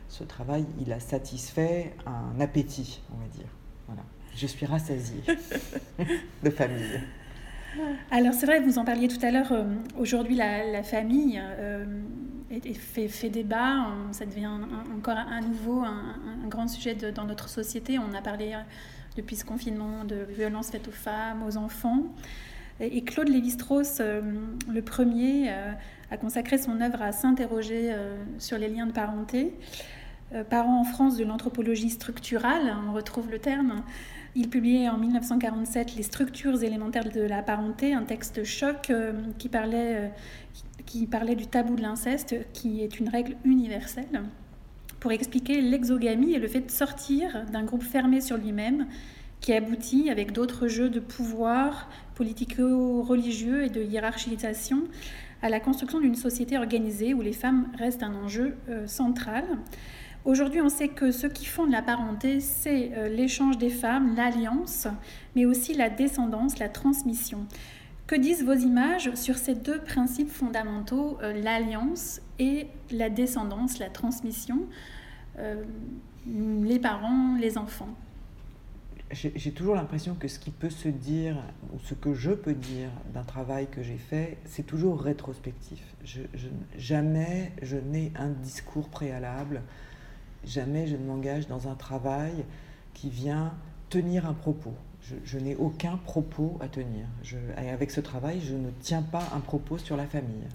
[0.08, 3.48] ce travail, il a satisfait un appétit, on va dire.
[3.86, 4.02] Voilà,
[4.34, 5.22] je suis rassasiée
[6.42, 7.00] de famille.
[8.10, 9.64] Alors c'est vrai, vous en parliez tout à l'heure, euh,
[9.98, 11.84] aujourd'hui la, famille euh,
[12.78, 14.50] fait, fait, débat, ça devient
[14.96, 16.16] encore à nouveau un,
[16.48, 17.98] grand sujet dans notre société.
[17.98, 18.60] On a parlé euh,
[19.16, 22.04] depuis ce confinement de violences faites aux femmes, aux enfants.
[22.78, 25.50] Et, Claude Lévi-Strauss, le premier,
[26.10, 27.92] a consacré son œuvre à s'interroger
[28.38, 29.54] sur les liens de parenté.
[30.50, 33.82] parents en France de l'anthropologie structurale, on retrouve le terme.
[34.38, 39.48] Il publiait en 1947 Les structures élémentaires de la parenté, un texte choc euh, qui,
[39.48, 40.08] parlait, euh,
[40.84, 44.24] qui parlait du tabou de l'inceste, qui est une règle universelle,
[45.00, 48.86] pour expliquer l'exogamie et le fait de sortir d'un groupe fermé sur lui-même,
[49.40, 54.82] qui aboutit, avec d'autres jeux de pouvoir politico-religieux et de hiérarchisation,
[55.42, 59.44] à la construction d'une société organisée où les femmes restent un enjeu euh, central.
[60.24, 64.88] Aujourd'hui, on sait que ce qui fonde la parenté, c'est euh, l'échange des femmes, l'alliance,
[65.34, 67.46] mais aussi la descendance, la transmission.
[68.06, 73.90] Que disent vos images sur ces deux principes fondamentaux, euh, l'alliance et la descendance, la
[73.90, 74.66] transmission,
[76.26, 77.94] les parents, les enfants?
[79.12, 81.36] J'ai toujours l'impression que ce qui peut se dire,
[81.72, 85.82] ou ce que je peux dire d'un travail que j'ai fait, c'est toujours rétrospectif.
[86.76, 89.62] jamais je n'ai un discours préalable
[90.46, 92.44] jamais je ne m'engage dans un travail
[92.94, 93.52] qui vient
[93.90, 94.74] tenir un propos.
[95.24, 97.06] Je, n'ai aucun propos à tenir.
[97.62, 100.48] et avec ce travail, je ne tiens pas un propos sur la famille.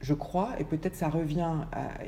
[0.00, 1.58] Je crois, et peut-être ça revient,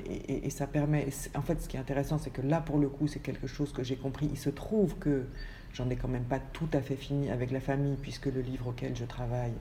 [0.07, 3.07] et, ça permet, en fait ce qui est intéressant, c'est que là, pour le coup,
[3.07, 4.29] c'est quelque chose que j'ai compris.
[4.31, 5.27] Il se trouve que
[5.75, 8.69] j'en ai quand même pas tout à fait fini avec la famille, puisque le livre
[8.69, 9.55] auquel je travaille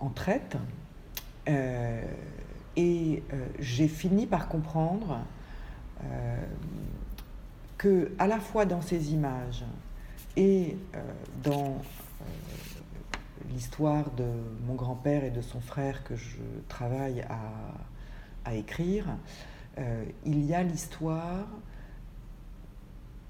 [0.00, 0.56] en traite.
[1.48, 2.02] Euh,
[2.76, 5.18] et euh, j'ai fini par comprendre
[6.04, 6.36] euh,
[7.76, 9.64] que à la fois dans ces images
[10.36, 10.98] et euh,
[11.42, 11.82] dans
[13.50, 14.26] l'histoire de
[14.66, 19.06] mon grand-père et de son frère que je travaille à, écrire,
[20.26, 21.46] il y a l'histoire,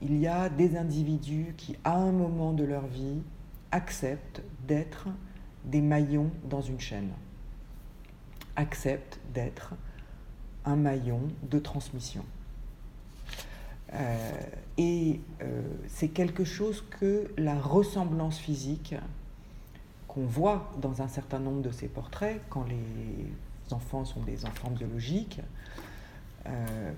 [0.02, 3.22] il y a des individus qui, à un moment de leur vie,
[3.70, 5.08] acceptent d'être
[5.64, 7.10] des maillons dans une chaîne,
[8.56, 9.74] acceptent d'être
[10.64, 12.24] un maillon de transmission.
[13.94, 14.30] Euh,
[14.78, 18.94] et euh, c'est quelque chose que la ressemblance physique
[20.08, 24.70] qu'on voit dans un certain nombre de ces portraits, quand les enfants sont des enfants
[24.70, 25.40] biologiques,
[26.46, 26.92] euh,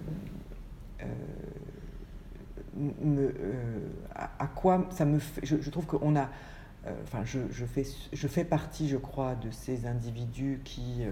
[4.15, 6.29] à, quoi ça me fait, je, trouve qu'on a,
[7.03, 11.03] enfin je, je, fais, je fais partie, je crois, de ces individus qui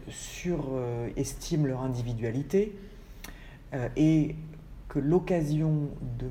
[0.00, 2.76] surestiment leur individualité
[3.96, 4.34] et
[4.88, 6.28] que l'occasion de,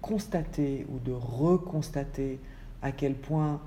[0.00, 2.40] constater ou de reconstater
[2.80, 3.60] à quel point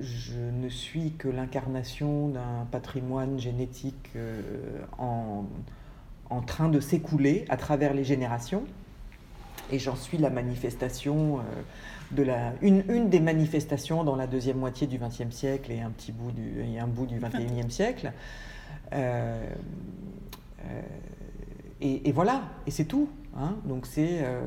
[0.00, 4.10] je ne suis que l'incarnation d'un patrimoine génétique
[4.98, 5.44] en,
[6.30, 8.64] en, train de s'écouler à travers les générations,
[9.70, 11.40] et j'en suis la manifestation
[12.10, 15.90] de la, une, une, des manifestations dans la deuxième moitié du XXe siècle et un
[15.90, 18.12] petit bout du, et un bout du XXIe siècle.
[18.92, 19.44] Euh,
[20.64, 20.82] euh,
[21.80, 23.08] et, voilà, et c'est tout.
[23.36, 23.56] Hein.
[23.64, 24.40] Donc c'est euh,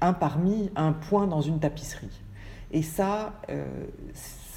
[0.00, 2.20] un parmi un point dans une tapisserie.
[2.70, 3.40] Et ça,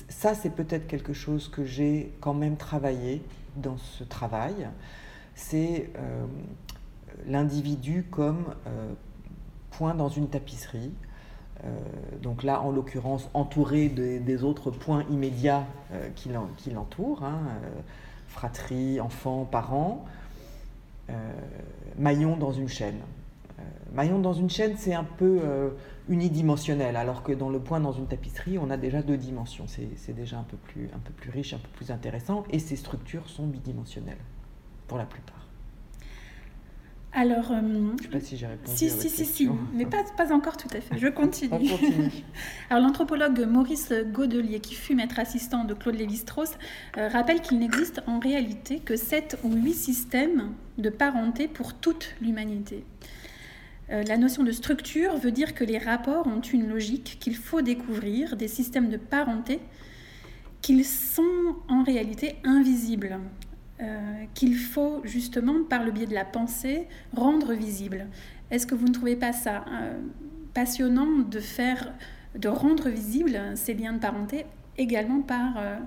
[0.09, 3.21] ça c'est peut-être quelque chose que j'ai quand même travaillé
[3.55, 4.67] dans ce travail.
[5.35, 5.89] C'est
[7.25, 8.53] l'individu comme
[9.71, 10.91] point dans une tapisserie
[11.63, 11.69] euh,
[12.21, 17.69] donc là, en l'occurrence, entouré des autres points immédiats euh, qui l'entourent, hein, euh,
[18.27, 20.05] fratrie, enfants, parents,
[21.97, 23.01] maillon dans une chaîne.
[23.91, 25.41] maillon dans une chaîne, c'est un peu
[26.07, 29.65] unidimensionnel, alors que dans le point dans une tapisserie, on a déjà deux dimensions.
[29.67, 34.21] C'est déjà un peu plus riche, un peu plus intéressant, et ces structures sont bidimensionnelles,
[34.91, 35.47] pour la plupart.
[37.13, 38.77] Alors, euh, je ne sais pas si j'ai répondu.
[38.77, 40.97] Si, à si, si, si, mais pas, pas encore tout à fait.
[40.97, 41.69] Je continue.
[42.69, 46.57] Alors, l'anthropologue Maurice Godelier, qui fut maître assistant de Claude Lévi-Strauss,
[46.97, 52.13] euh, rappelle qu'il n'existe en réalité que sept ou huit systèmes de parenté pour toute
[52.21, 52.83] l'humanité.
[53.91, 57.61] Euh, la notion de structure veut dire que les rapports ont une logique qu'il faut
[57.61, 59.61] découvrir, des systèmes de parenté
[60.61, 63.21] qu'ils sont en réalité invisibles
[63.81, 68.05] euh, qu'il faut justement, par le biais de la pensée, rendre visible.
[68.51, 69.99] Est-ce que vous ne trouvez pas ça euh,
[70.53, 71.91] passionnant de faire,
[72.35, 74.45] de rendre visible ces liens de parenté
[74.77, 75.77] également par euh,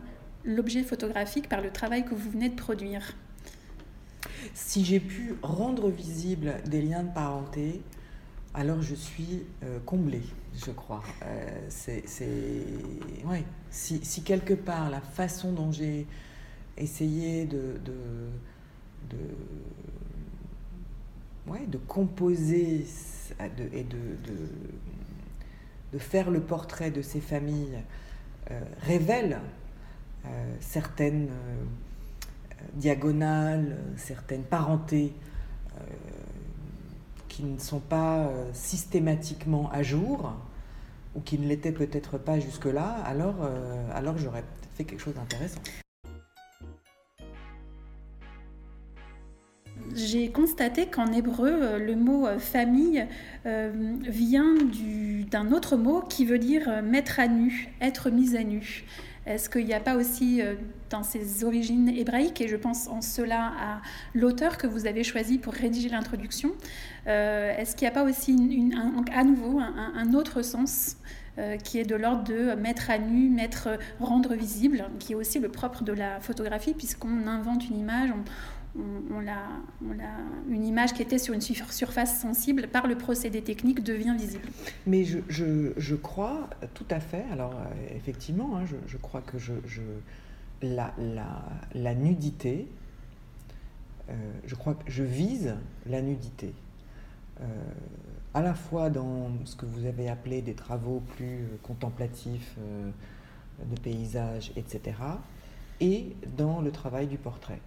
[0.44, 3.14] l'objet photographique, par le travail que vous venez de produire?
[4.54, 7.80] Si j'ai pu rendre visible des liens de parenté,
[8.54, 9.44] alors je suis
[9.86, 10.22] comblée,
[10.56, 11.02] je crois.
[11.68, 12.02] c'est,
[13.24, 13.44] ouais.
[13.70, 16.06] si, si, quelque part la façon dont j'ai
[16.76, 19.16] essayer de, de,
[21.46, 22.86] ouais, de composer
[23.40, 23.96] et de,
[25.92, 27.78] de, faire le portrait de ces familles
[28.50, 29.38] euh, révèle
[30.26, 31.64] euh, certaines euh,
[32.74, 35.12] diagonales, certaines parentés
[37.28, 40.32] qui ne sont pas systématiquement à jour
[41.16, 43.34] ou qui ne l'étaient peut-être pas jusque-là, alors,
[43.92, 44.44] alors j'aurais
[44.76, 45.60] fait quelque chose d'intéressant.
[49.94, 53.06] J'ai constaté qu'en hébreu, euh, le mot euh, famille
[53.46, 54.54] euh, vient
[55.30, 58.84] d'un autre mot qui veut dire mettre à nu, être mis à nu.
[59.26, 60.42] Est-ce qu'il n'y a pas aussi
[60.90, 63.80] dans ses origines hébraïques, et je pense en cela à
[64.12, 66.50] l'auteur que vous avez choisi pour rédiger l'introduction,
[67.06, 68.36] est-ce qu'il n'y a pas aussi
[69.14, 70.98] à nouveau un, autre sens
[71.64, 75.48] qui est de l'ordre de mettre à nu, mettre, rendre visible, qui est aussi le
[75.48, 78.10] propre de la photographie, puisqu'on invente une image,
[78.76, 79.60] on, a,
[80.48, 84.48] une image qui était sur une surface sensible, par le procédé technique, devient visible.
[84.86, 89.36] Mais je, crois tout à fait, alors euh, effectivement, hein, je, crois que
[90.62, 92.66] la, nudité,
[94.08, 94.12] euh,
[94.46, 95.54] je crois que je vise
[95.86, 96.52] la nudité.
[97.40, 97.44] Euh,
[98.32, 102.56] à la fois dans ce que vous avez appelé des travaux plus contemplatifs
[103.70, 104.96] de paysage, etc.,
[105.80, 107.60] et dans le travail du portrait.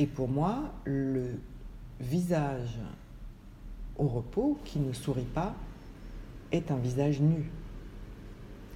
[0.00, 1.38] Et pour moi, le
[2.00, 2.78] visage
[3.98, 5.54] au repos qui ne sourit pas
[6.52, 7.50] est un visage nu.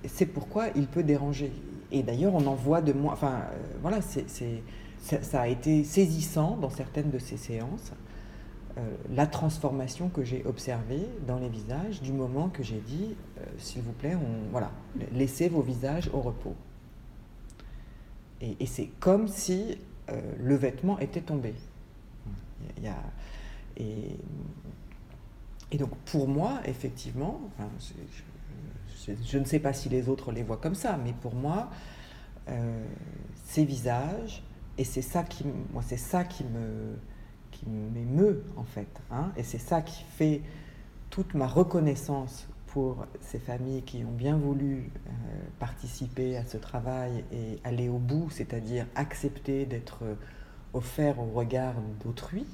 [0.04, 1.50] C'est pourquoi il peut déranger.
[1.90, 3.14] Et d'ailleurs, on en voit de moins.
[3.14, 7.92] Enfin, euh, voilà, ça, a été saisissant dans certaines de ces séances,
[8.76, 13.44] euh, la transformation que j'ai observée dans les visages du moment que j'ai dit, euh,
[13.56, 14.70] s'il vous plaît, on, voilà,
[15.10, 16.54] laissez vos visages au repos.
[18.42, 19.78] Et c'est comme si
[20.10, 21.54] euh, le vêtement était tombé.
[23.76, 24.18] Et,
[25.78, 27.40] donc pour moi, effectivement,
[29.24, 31.68] je, ne sais pas si les autres les voient comme ça, mais pour moi,
[32.48, 32.84] euh,
[33.44, 34.42] ces visages,
[34.78, 36.96] et c'est ça qui, moi, c'est ça qui me,
[37.50, 40.42] qui m'émeut en fait, hein, et c'est ça qui fait
[41.10, 45.10] toute ma reconnaissance pour ces familles qui ont bien voulu euh,
[45.60, 50.14] participer à ce travail et aller au bout, c'est-à-dire accepter d'être euh,
[50.72, 52.44] offert au regard d'autrui,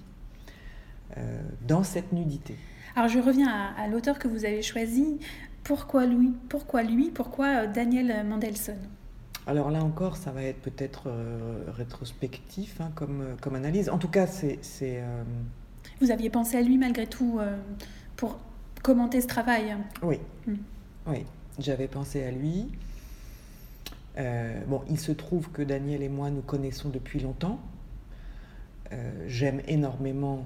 [1.17, 2.57] euh, dans cette nudité.
[2.95, 5.21] Alors je reviens à, l'auteur que vous avez choisi.
[5.65, 6.35] Pourquoi lui?
[6.51, 7.11] Pourquoi lui?
[7.11, 8.77] Pourquoi Daniel Mandelson?
[9.47, 13.89] Alors là encore, ça va être peut-être euh, rétrospectif hein, comme, comme analyse.
[13.89, 15.03] En tout cas, c'est...
[16.03, 17.41] Vous aviez pensé à lui malgré tout
[18.17, 18.39] pour
[18.83, 20.55] commenter ce travail Oui, hmm.
[21.07, 21.25] oui,
[21.59, 22.69] j'avais pensé à lui.
[24.67, 27.61] bon, il se trouve que Daniel et moi nous connaissons depuis longtemps.
[29.27, 30.45] J'aime énormément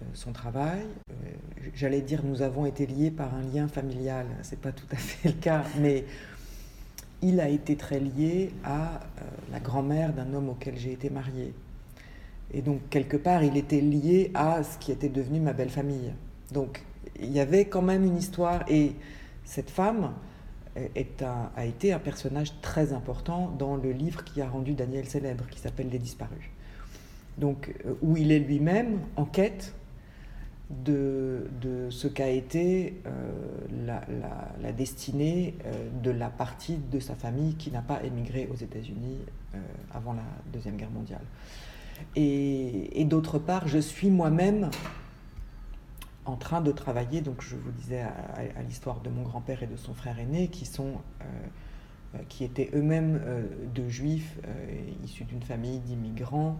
[0.00, 0.84] euh, son travail.
[1.10, 1.14] Euh,
[1.74, 5.30] j'allais dire nous avons été liés par un lien familial, c'est pas tout à fait
[5.30, 6.04] le cas, mais
[7.20, 11.52] il a été très lié à euh, la grand-mère d'un homme auquel j'ai été mariée.
[12.52, 16.12] Et donc quelque part, il était lié à ce qui était devenu ma belle famille.
[16.52, 16.84] Donc
[17.20, 18.92] il y avait quand même une histoire et
[19.44, 20.12] cette femme
[20.94, 25.44] est a été un personnage très important dans le livre qui a rendu Daniel célèbre,
[25.48, 26.44] qui s'appelle Les disparus.
[27.38, 29.74] Donc où il est lui-même en quête
[30.70, 31.46] de,
[31.90, 33.96] ce qu'a été euh,
[34.60, 39.18] la, destinée euh, de la partie de sa famille qui n'a pas émigré aux États-Unis
[39.54, 39.58] euh,
[39.94, 41.22] avant la Deuxième Guerre mondiale.
[42.14, 44.70] Et, d'autre part, je suis moi-même
[46.28, 49.76] en train de travailler, donc je vous disais à, l'histoire de mon grand-père et de
[49.76, 50.94] son frère aîné, qui sont
[52.28, 53.20] qui étaient eux-mêmes
[53.74, 54.38] de juifs
[55.04, 56.58] issus d'une famille d'immigrants.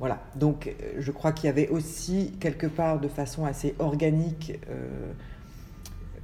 [0.00, 4.58] Voilà, donc euh, je crois qu'il y avait aussi quelque part de façon assez organique,
[4.68, 5.12] euh,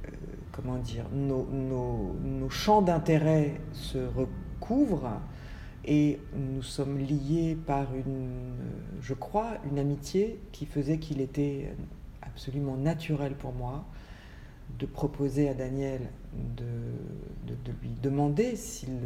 [0.05, 0.09] euh,
[0.51, 5.21] comment dire, nos, champs d'intérêt se recouvrent
[5.85, 8.55] et nous sommes liés par une,
[9.01, 11.73] je crois, une amitié qui faisait qu'il était
[12.33, 13.85] absolument naturel pour moi
[14.79, 16.01] de proposer à Daniel
[16.33, 16.63] de,
[17.47, 18.99] de lui demander s'il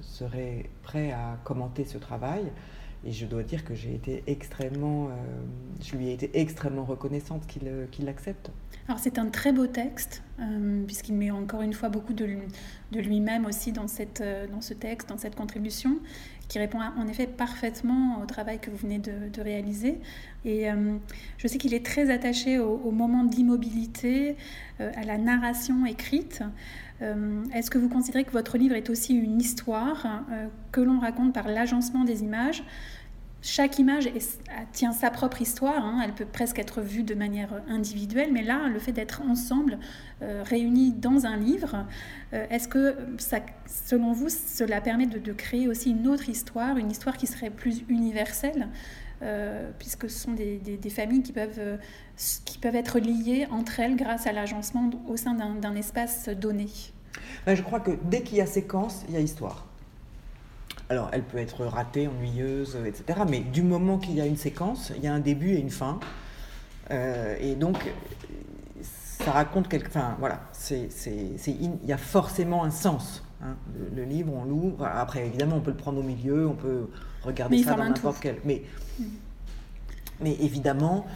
[0.00, 2.50] serait prêt à commenter ce travail
[3.04, 5.10] et je dois dire que j'ai été extrêmement, euh,
[5.82, 8.50] je lui ai été extrêmement reconnaissante qu'il euh, qu'il l'accepte.
[8.88, 12.26] Alors c'est un très beau texte, euh, puisqu'il met encore une fois beaucoup de,
[12.92, 15.98] de lui-même aussi dans, cette, dans ce texte, dans cette contribution,
[16.50, 20.00] qui répond en effet parfaitement au travail que vous venez de, réaliser.
[20.44, 20.66] Et
[21.38, 24.36] je sais qu'il est très attaché au, au moment d'immobilité,
[24.80, 26.42] à la narration écrite.
[27.00, 30.24] Est-ce que vous considérez que votre livre est aussi une histoire
[30.72, 32.64] que l'on raconte par l'agencement des images
[33.42, 34.08] chaque image
[34.72, 36.02] tient sa propre histoire, hein.
[36.04, 39.78] elle peut presque être vue de manière individuelle, mais là, le fait d'être ensemble,
[40.22, 41.86] euh, réunis dans un livre,
[42.34, 42.96] euh, est-ce que,
[43.66, 47.82] selon vous, cela permet de, créer aussi une autre histoire, une histoire qui serait plus
[47.88, 48.68] universelle,
[49.22, 51.78] euh, puisque ce sont des, familles qui peuvent,
[52.44, 56.66] qui peuvent être liées entre elles grâce à l'agencement au sein d'un espace donné?
[57.46, 59.69] Ben, Je crois que dès qu'il y a séquence, il y a histoire.
[60.90, 63.20] Alors, elle peut être ratée, ennuyeuse, etc.
[63.28, 65.70] Mais du moment qu'il y a une séquence, il y a un début et une
[65.70, 66.00] fin.
[66.90, 67.76] Euh, et donc,
[68.82, 69.86] ça raconte quelque.
[69.86, 70.88] Enfin, voilà, c'est,
[71.46, 73.22] il y a forcément un sens.
[73.40, 73.54] Hein.
[73.94, 74.84] Le, livre, on l'ouvre.
[74.84, 76.88] Après, évidemment, on peut le prendre au milieu, on peut
[77.22, 78.38] regarder ça dans n'importe quel.
[78.44, 78.64] Mais,
[78.98, 79.04] mm.
[80.22, 81.06] mais évidemment,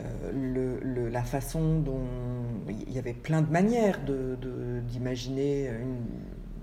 [0.00, 2.06] euh, le, la façon dont
[2.68, 4.36] il y avait plein de manières de,
[4.88, 6.00] d'imaginer une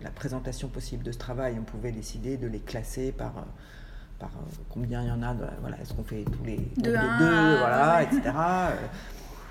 [0.03, 3.41] la présentation possible de ce travail, on pouvait décider de les classer par, euh,
[4.19, 8.03] par euh, combien il y en a, voilà, est-ce qu'on fait tous les, deux, voilà,
[8.03, 8.21] etc.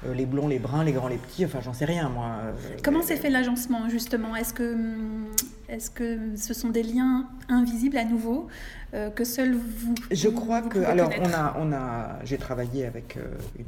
[0.05, 2.37] Euh, les blonds, les bruns, les grands, les petits, enfin j'en sais rien moi.
[2.85, 4.37] Comment s'est fait l'agencement justement?
[4.37, 5.27] Est-ce que, hum,
[5.69, 8.47] est que ce sont des liens invisibles à nouveau
[8.93, 13.19] que seuls vous Je crois que alors on a on a j'ai travaillé avec
[13.59, 13.65] une,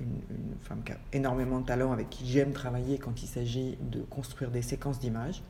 [0.00, 4.00] une, femme qui a énormément de talent avec qui j'aime travailler quand il s'agit de
[4.00, 5.42] construire des séquences d'images.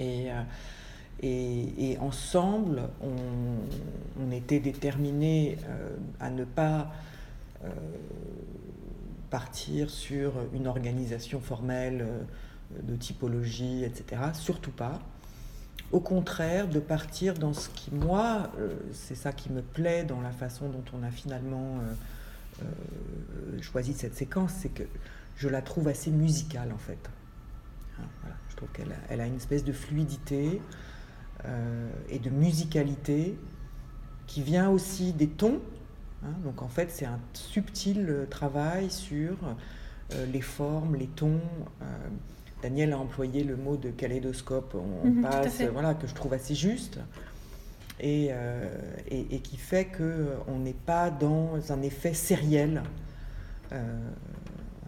[0.00, 0.42] Euh,
[1.22, 6.92] et, et, ensemble, on, était déterminés euh, à ne pas
[7.64, 7.68] euh,
[9.30, 12.06] partir sur une organisation formelle
[12.82, 14.22] de typologie, etc.
[14.34, 15.00] Surtout pas.
[15.92, 18.50] Au contraire, de partir dans ce qui, moi,
[18.92, 21.78] c'est ça qui me plaît dans la façon dont on a finalement
[23.62, 24.82] choisi cette séquence, c'est que
[25.36, 26.98] je la trouve assez musicale en fait.
[27.98, 28.36] Hein, voilà.
[28.50, 30.60] Je trouve qu'elle elle a une espèce de fluidité
[31.44, 33.36] euh, et de musicalité
[34.26, 35.60] qui vient aussi des tons.
[36.24, 36.32] Hein.
[36.44, 39.36] donc en fait, c'est un subtil euh, travail sur
[40.14, 41.40] euh, les formes, les tons.
[42.62, 46.54] Daniel a employé le mot de kaléidoscope, on, mhm, passe, voilà, que je trouve assez
[46.54, 46.98] juste.
[48.00, 48.30] Et,
[49.08, 52.82] et, qui fait qu'on n'est pas dans un effet sériel,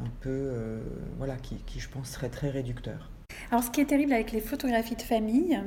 [0.01, 0.53] un peu,
[1.19, 3.11] voilà, qui, qui, je pense serait très réducteur.
[3.51, 5.61] Alors ce qui est terrible avec les photographies de famille,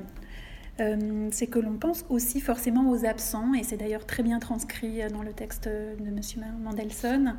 [0.80, 5.02] euh, c'est que l'on pense aussi forcément aux absents, et c'est d'ailleurs très bien transcrit
[5.12, 6.20] dans le texte de M.
[6.64, 7.36] Mandelson.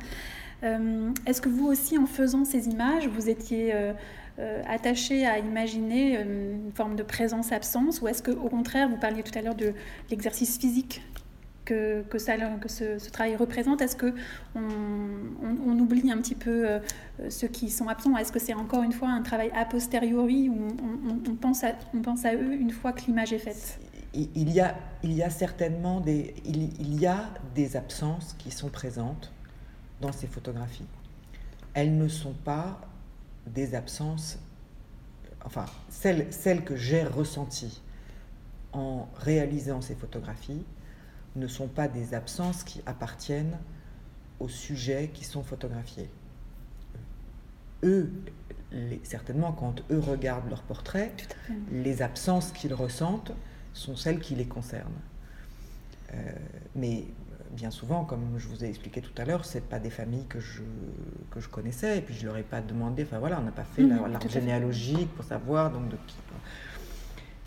[0.63, 3.73] Euh, est-ce que vous aussi, en faisant ces images, vous étiez
[4.67, 9.41] attaché à imaginer une forme de présence-absence ou est-ce qu'au contraire, vous parliez tout à
[9.41, 9.73] l'heure de
[10.09, 11.03] l'exercice physique?
[11.65, 13.81] Que, que, ça, que ce, travail représente?
[13.81, 14.13] Est-ce qu'on
[14.55, 16.79] on, oublie un petit peu euh,
[17.29, 18.15] ceux qui sont absents?
[18.17, 20.67] Est-ce que c'est encore une fois un travail a posteriori où
[21.27, 23.79] on, pense, à, on pense à eux une fois que l'image est faite?
[24.13, 28.69] Il y, a, il y a certainement des, il, y a des absences qui sont
[28.69, 29.31] présentes
[30.01, 30.85] dans ces photographies.
[31.73, 32.79] Elles ne sont pas
[33.47, 34.37] des absences,
[35.43, 37.81] enfin, celles, celles que j'ai ressenties
[38.71, 40.63] en réalisant ces photographies,
[41.35, 43.57] ne sont pas des absences qui appartiennent
[44.39, 46.09] aux sujets qui sont photographiés.
[47.83, 48.11] Eux,
[49.03, 51.13] certainement, quand eux regardent leur portrait,
[51.71, 53.33] les absences qu'ils ressentent
[53.73, 54.91] sont celles qui les concernent.
[56.13, 56.17] Euh,
[56.75, 57.05] mais
[57.51, 60.39] bien souvent, comme je vous ai expliqué tout à l'heure, c'est pas des familles que
[60.39, 60.61] je,
[61.31, 63.63] que je connaissais, et puis je leur ai pas demandé, enfin voilà, on n'a pas
[63.63, 66.15] fait mmh, l'arbre généalogique pour savoir donc de qui.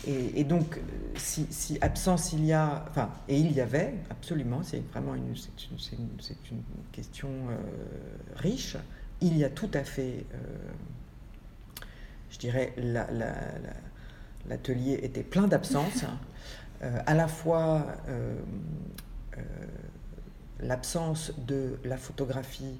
[0.05, 0.79] Et, donc,
[1.15, 5.97] si, absence il y a, enfin, et il y avait, absolument, c'est vraiment une, c'est
[5.99, 6.07] une,
[6.51, 7.57] une, question euh,
[8.35, 8.77] riche,
[9.21, 10.37] il y a tout à fait, euh,
[12.29, 12.73] je dirais,
[14.47, 16.05] l'atelier était plein d'absences,
[16.83, 17.87] euh, à la fois
[20.59, 22.79] l'absence de la photographie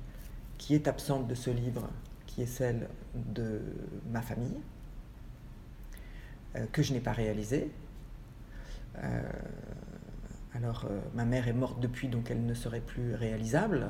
[0.58, 1.88] qui est absente de ce livre,
[2.26, 3.62] qui est celle de
[4.12, 4.77] ma famille, euh,
[6.72, 7.72] que je n'ai pas réalisé.
[9.04, 9.22] Euh,
[10.56, 13.88] alors, euh, ma mère est morte depuis, donc elle ne serait plus réalisable,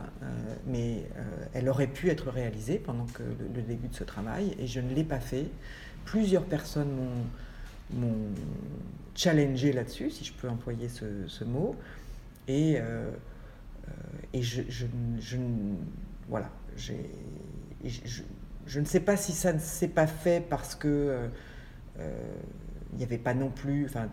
[0.65, 1.05] mais
[1.53, 4.93] elle aurait pu être réalisée pendant que le, début de ce travail, et je ne
[4.93, 5.45] l'ai pas fait.
[6.03, 6.89] Plusieurs personnes
[7.93, 8.28] m'ont
[9.15, 11.76] challengé là-dessus, si je peux employer ce, mot,
[12.49, 12.80] et,
[14.34, 14.61] et je,
[16.28, 16.93] voilà, je,
[18.65, 21.28] je, ne sais pas si ça ne s'est pas fait parce que euh,
[22.00, 23.86] il n'y avait pas non plus.
[23.86, 24.08] Enfin,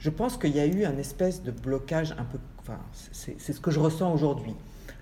[0.00, 2.38] je pense qu'il y a eu un espèce de blocage un peu.
[2.58, 2.78] Enfin,
[3.12, 4.54] c'est ce que je ressens aujourd'hui.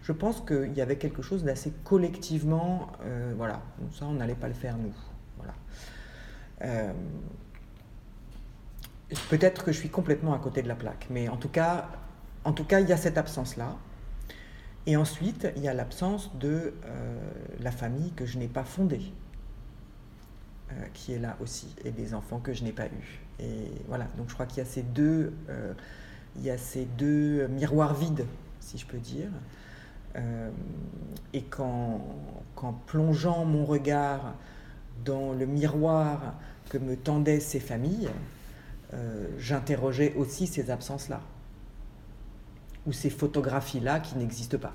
[0.02, 2.88] Je pense qu'il y avait quelque chose d'assez collectivement.
[3.04, 3.62] Euh, voilà,
[3.92, 4.94] ça, on n'allait pas le faire nous.
[5.36, 5.54] Voilà.
[6.62, 6.92] Euh,
[9.30, 11.90] peut-être que je suis complètement à côté de la plaque, mais en tout cas,
[12.44, 13.76] en tout cas, il y a cette absence-là.
[14.86, 16.72] Et ensuite, il y a l'absence de
[17.60, 19.12] la famille que je n'ai pas fondée.
[20.72, 23.20] Euh, qui est là aussi, et des enfants que je n'ai pas eus.
[23.40, 25.72] Et voilà, donc je crois qu'il y a ces deux, euh,
[26.36, 28.26] il y a ces deux miroirs vides,
[28.60, 29.30] si je peux dire.
[30.16, 30.50] Euh,
[31.32, 32.02] et qu'en,
[32.86, 34.34] plongeant mon regard
[35.06, 36.34] dans le miroir
[36.68, 38.10] que me tendaient ces familles,
[39.38, 41.22] j'interrogeais aussi ces absences-là,
[42.86, 44.74] ou ces photographies-là qui n'existent pas.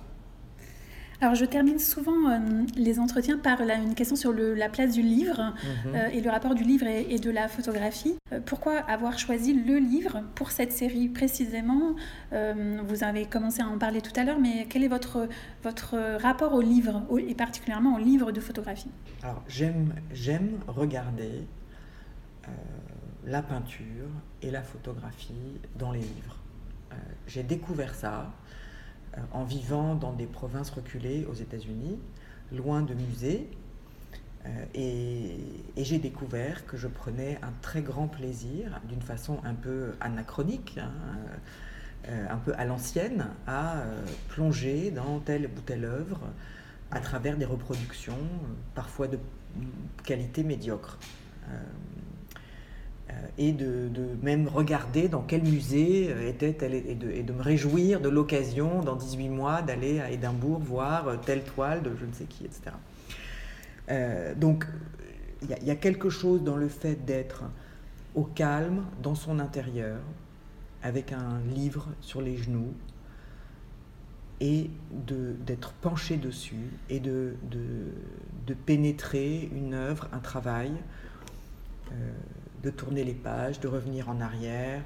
[1.24, 2.38] Alors, je termine souvent euh,
[2.76, 5.53] les entretiens par une question sur la place du livre
[5.86, 5.95] mhm.
[5.95, 8.17] euh, et le rapport du livre et, de la photographie.
[8.34, 11.95] Euh, pourquoi avoir choisi le livre pour cette série précisément
[12.34, 15.30] Vous avez commencé à en parler tout à l'heure, mais quel est votre,
[15.63, 18.91] votre rapport au livre et particulièrement au livre de photographie?
[19.21, 21.47] Alors, j'aime, regarder
[23.26, 24.09] la peinture
[24.41, 26.39] et la photographie dans les livres.
[27.28, 28.34] J'ai découvert ça
[29.32, 31.99] en vivant dans des provinces reculées aux États-Unis,
[32.51, 33.49] loin de musées.
[34.45, 35.38] Euh, et,
[35.78, 40.91] j'ai découvert que je prenais un très grand plaisir, d'une façon un peu anachronique, hein,
[42.09, 43.84] euh, un peu à l'ancienne, à
[44.30, 46.20] plonger dans telle ou telle œuvre
[46.91, 48.18] à travers des reproductions,
[48.76, 49.18] parfois de
[50.03, 50.99] qualité médiocre.
[53.10, 53.89] Euh, et de,
[54.22, 58.95] même regarder dans quel musée euh, était-elle et de, de me réjouir de l'occasion dans
[58.95, 62.72] 18 mois d'aller à Édimbourg voir euh, telle toile de je ne sais qui, etc.
[64.38, 64.66] donc
[65.41, 67.43] il y, a quelque chose dans le fait d'être
[68.16, 69.99] au calme dans son intérieur
[70.82, 72.74] avec un livre sur les genoux
[74.39, 74.70] et
[75.45, 80.72] d'être penché dessus et de, de, pénétrer une œuvre, un travail
[82.64, 84.82] de tourner les pages, de revenir en arrière,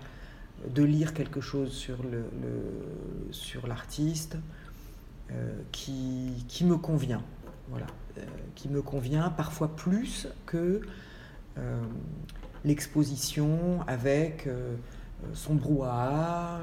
[0.73, 2.25] de lire quelque chose sur, le,
[3.31, 4.37] sur l'artiste
[5.31, 7.21] euh, qui, qui, me convient.
[7.69, 8.21] Voilà, euh,
[8.55, 10.81] qui me convient parfois plus que
[11.57, 11.81] euh,
[12.65, 14.49] l'exposition avec
[15.33, 16.61] son brouhaha,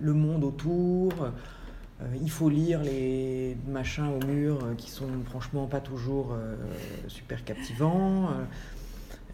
[0.00, 1.12] le, monde autour.
[2.20, 6.36] il faut lire les machins au mur qui sont franchement pas toujours
[7.06, 8.30] super captivants.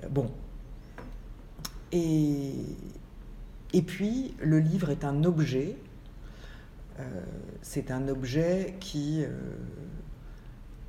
[0.08, 0.30] Bon.
[1.92, 2.62] Et,
[3.86, 5.76] puis, le livre est un objet.
[6.98, 7.24] Euh,
[7.62, 9.28] c'est un objet qui, euh,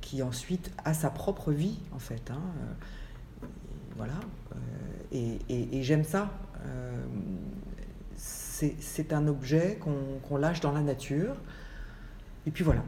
[0.00, 2.30] qui ensuite a sa propre vie, en fait.
[2.30, 2.40] Hein,
[3.96, 4.14] voilà.
[5.12, 6.30] et, j'aime ça.
[8.16, 11.36] c'est un objet qu'on lâche dans la nature.
[12.46, 12.82] Et puis voilà.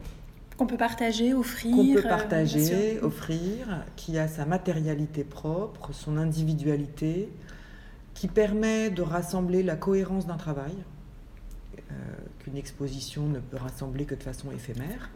[0.57, 1.75] Qu'on peut partager, offrir.
[1.75, 7.29] Qu'on peut partager, offrir, qui a sa matérialité propre, son individualité,
[8.13, 10.73] qui permet de rassembler la cohérence d'un travail,
[11.77, 11.93] euh,
[12.39, 15.09] qu'une exposition ne peut rassembler que de façon éphémère.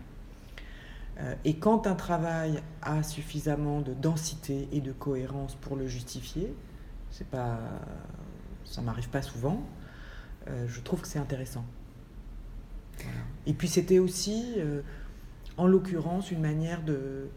[1.20, 6.54] Euh, et quand un travail a suffisamment de densité et de cohérence pour le justifier,
[7.12, 7.60] c'est pas,
[8.66, 9.64] ça m'arrive pas souvent,
[10.48, 11.66] euh, je trouve que c'est intéressant.
[13.46, 14.56] Et puis c'était aussi,
[15.60, 17.28] en l'occurrence, une manière de,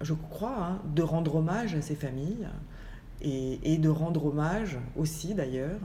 [0.00, 2.48] je crois, hein, de rendre hommage à ces familles
[3.22, 5.80] et, de rendre hommage aussi d'ailleurs,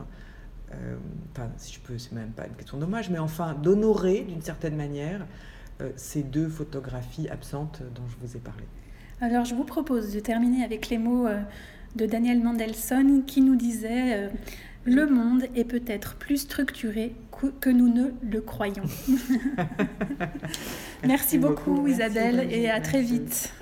[0.72, 0.96] euh,
[1.32, 4.76] enfin si je peux, c'est même pas une question d'hommage, mais enfin d'honorer d'une certaine
[4.76, 5.26] manière
[5.82, 8.64] euh, ces deux photographies absentes dont je vous ai parlé.
[9.22, 11.42] Alors je vous propose de terminer avec les mots euh,
[11.96, 14.32] de Daniel Mendelssohn qui nous disait
[14.84, 17.14] Le monde est peut-être plus structuré
[17.52, 18.84] que nous ne le croyons.
[21.04, 23.54] merci, beaucoup, Isabelle et à très vite.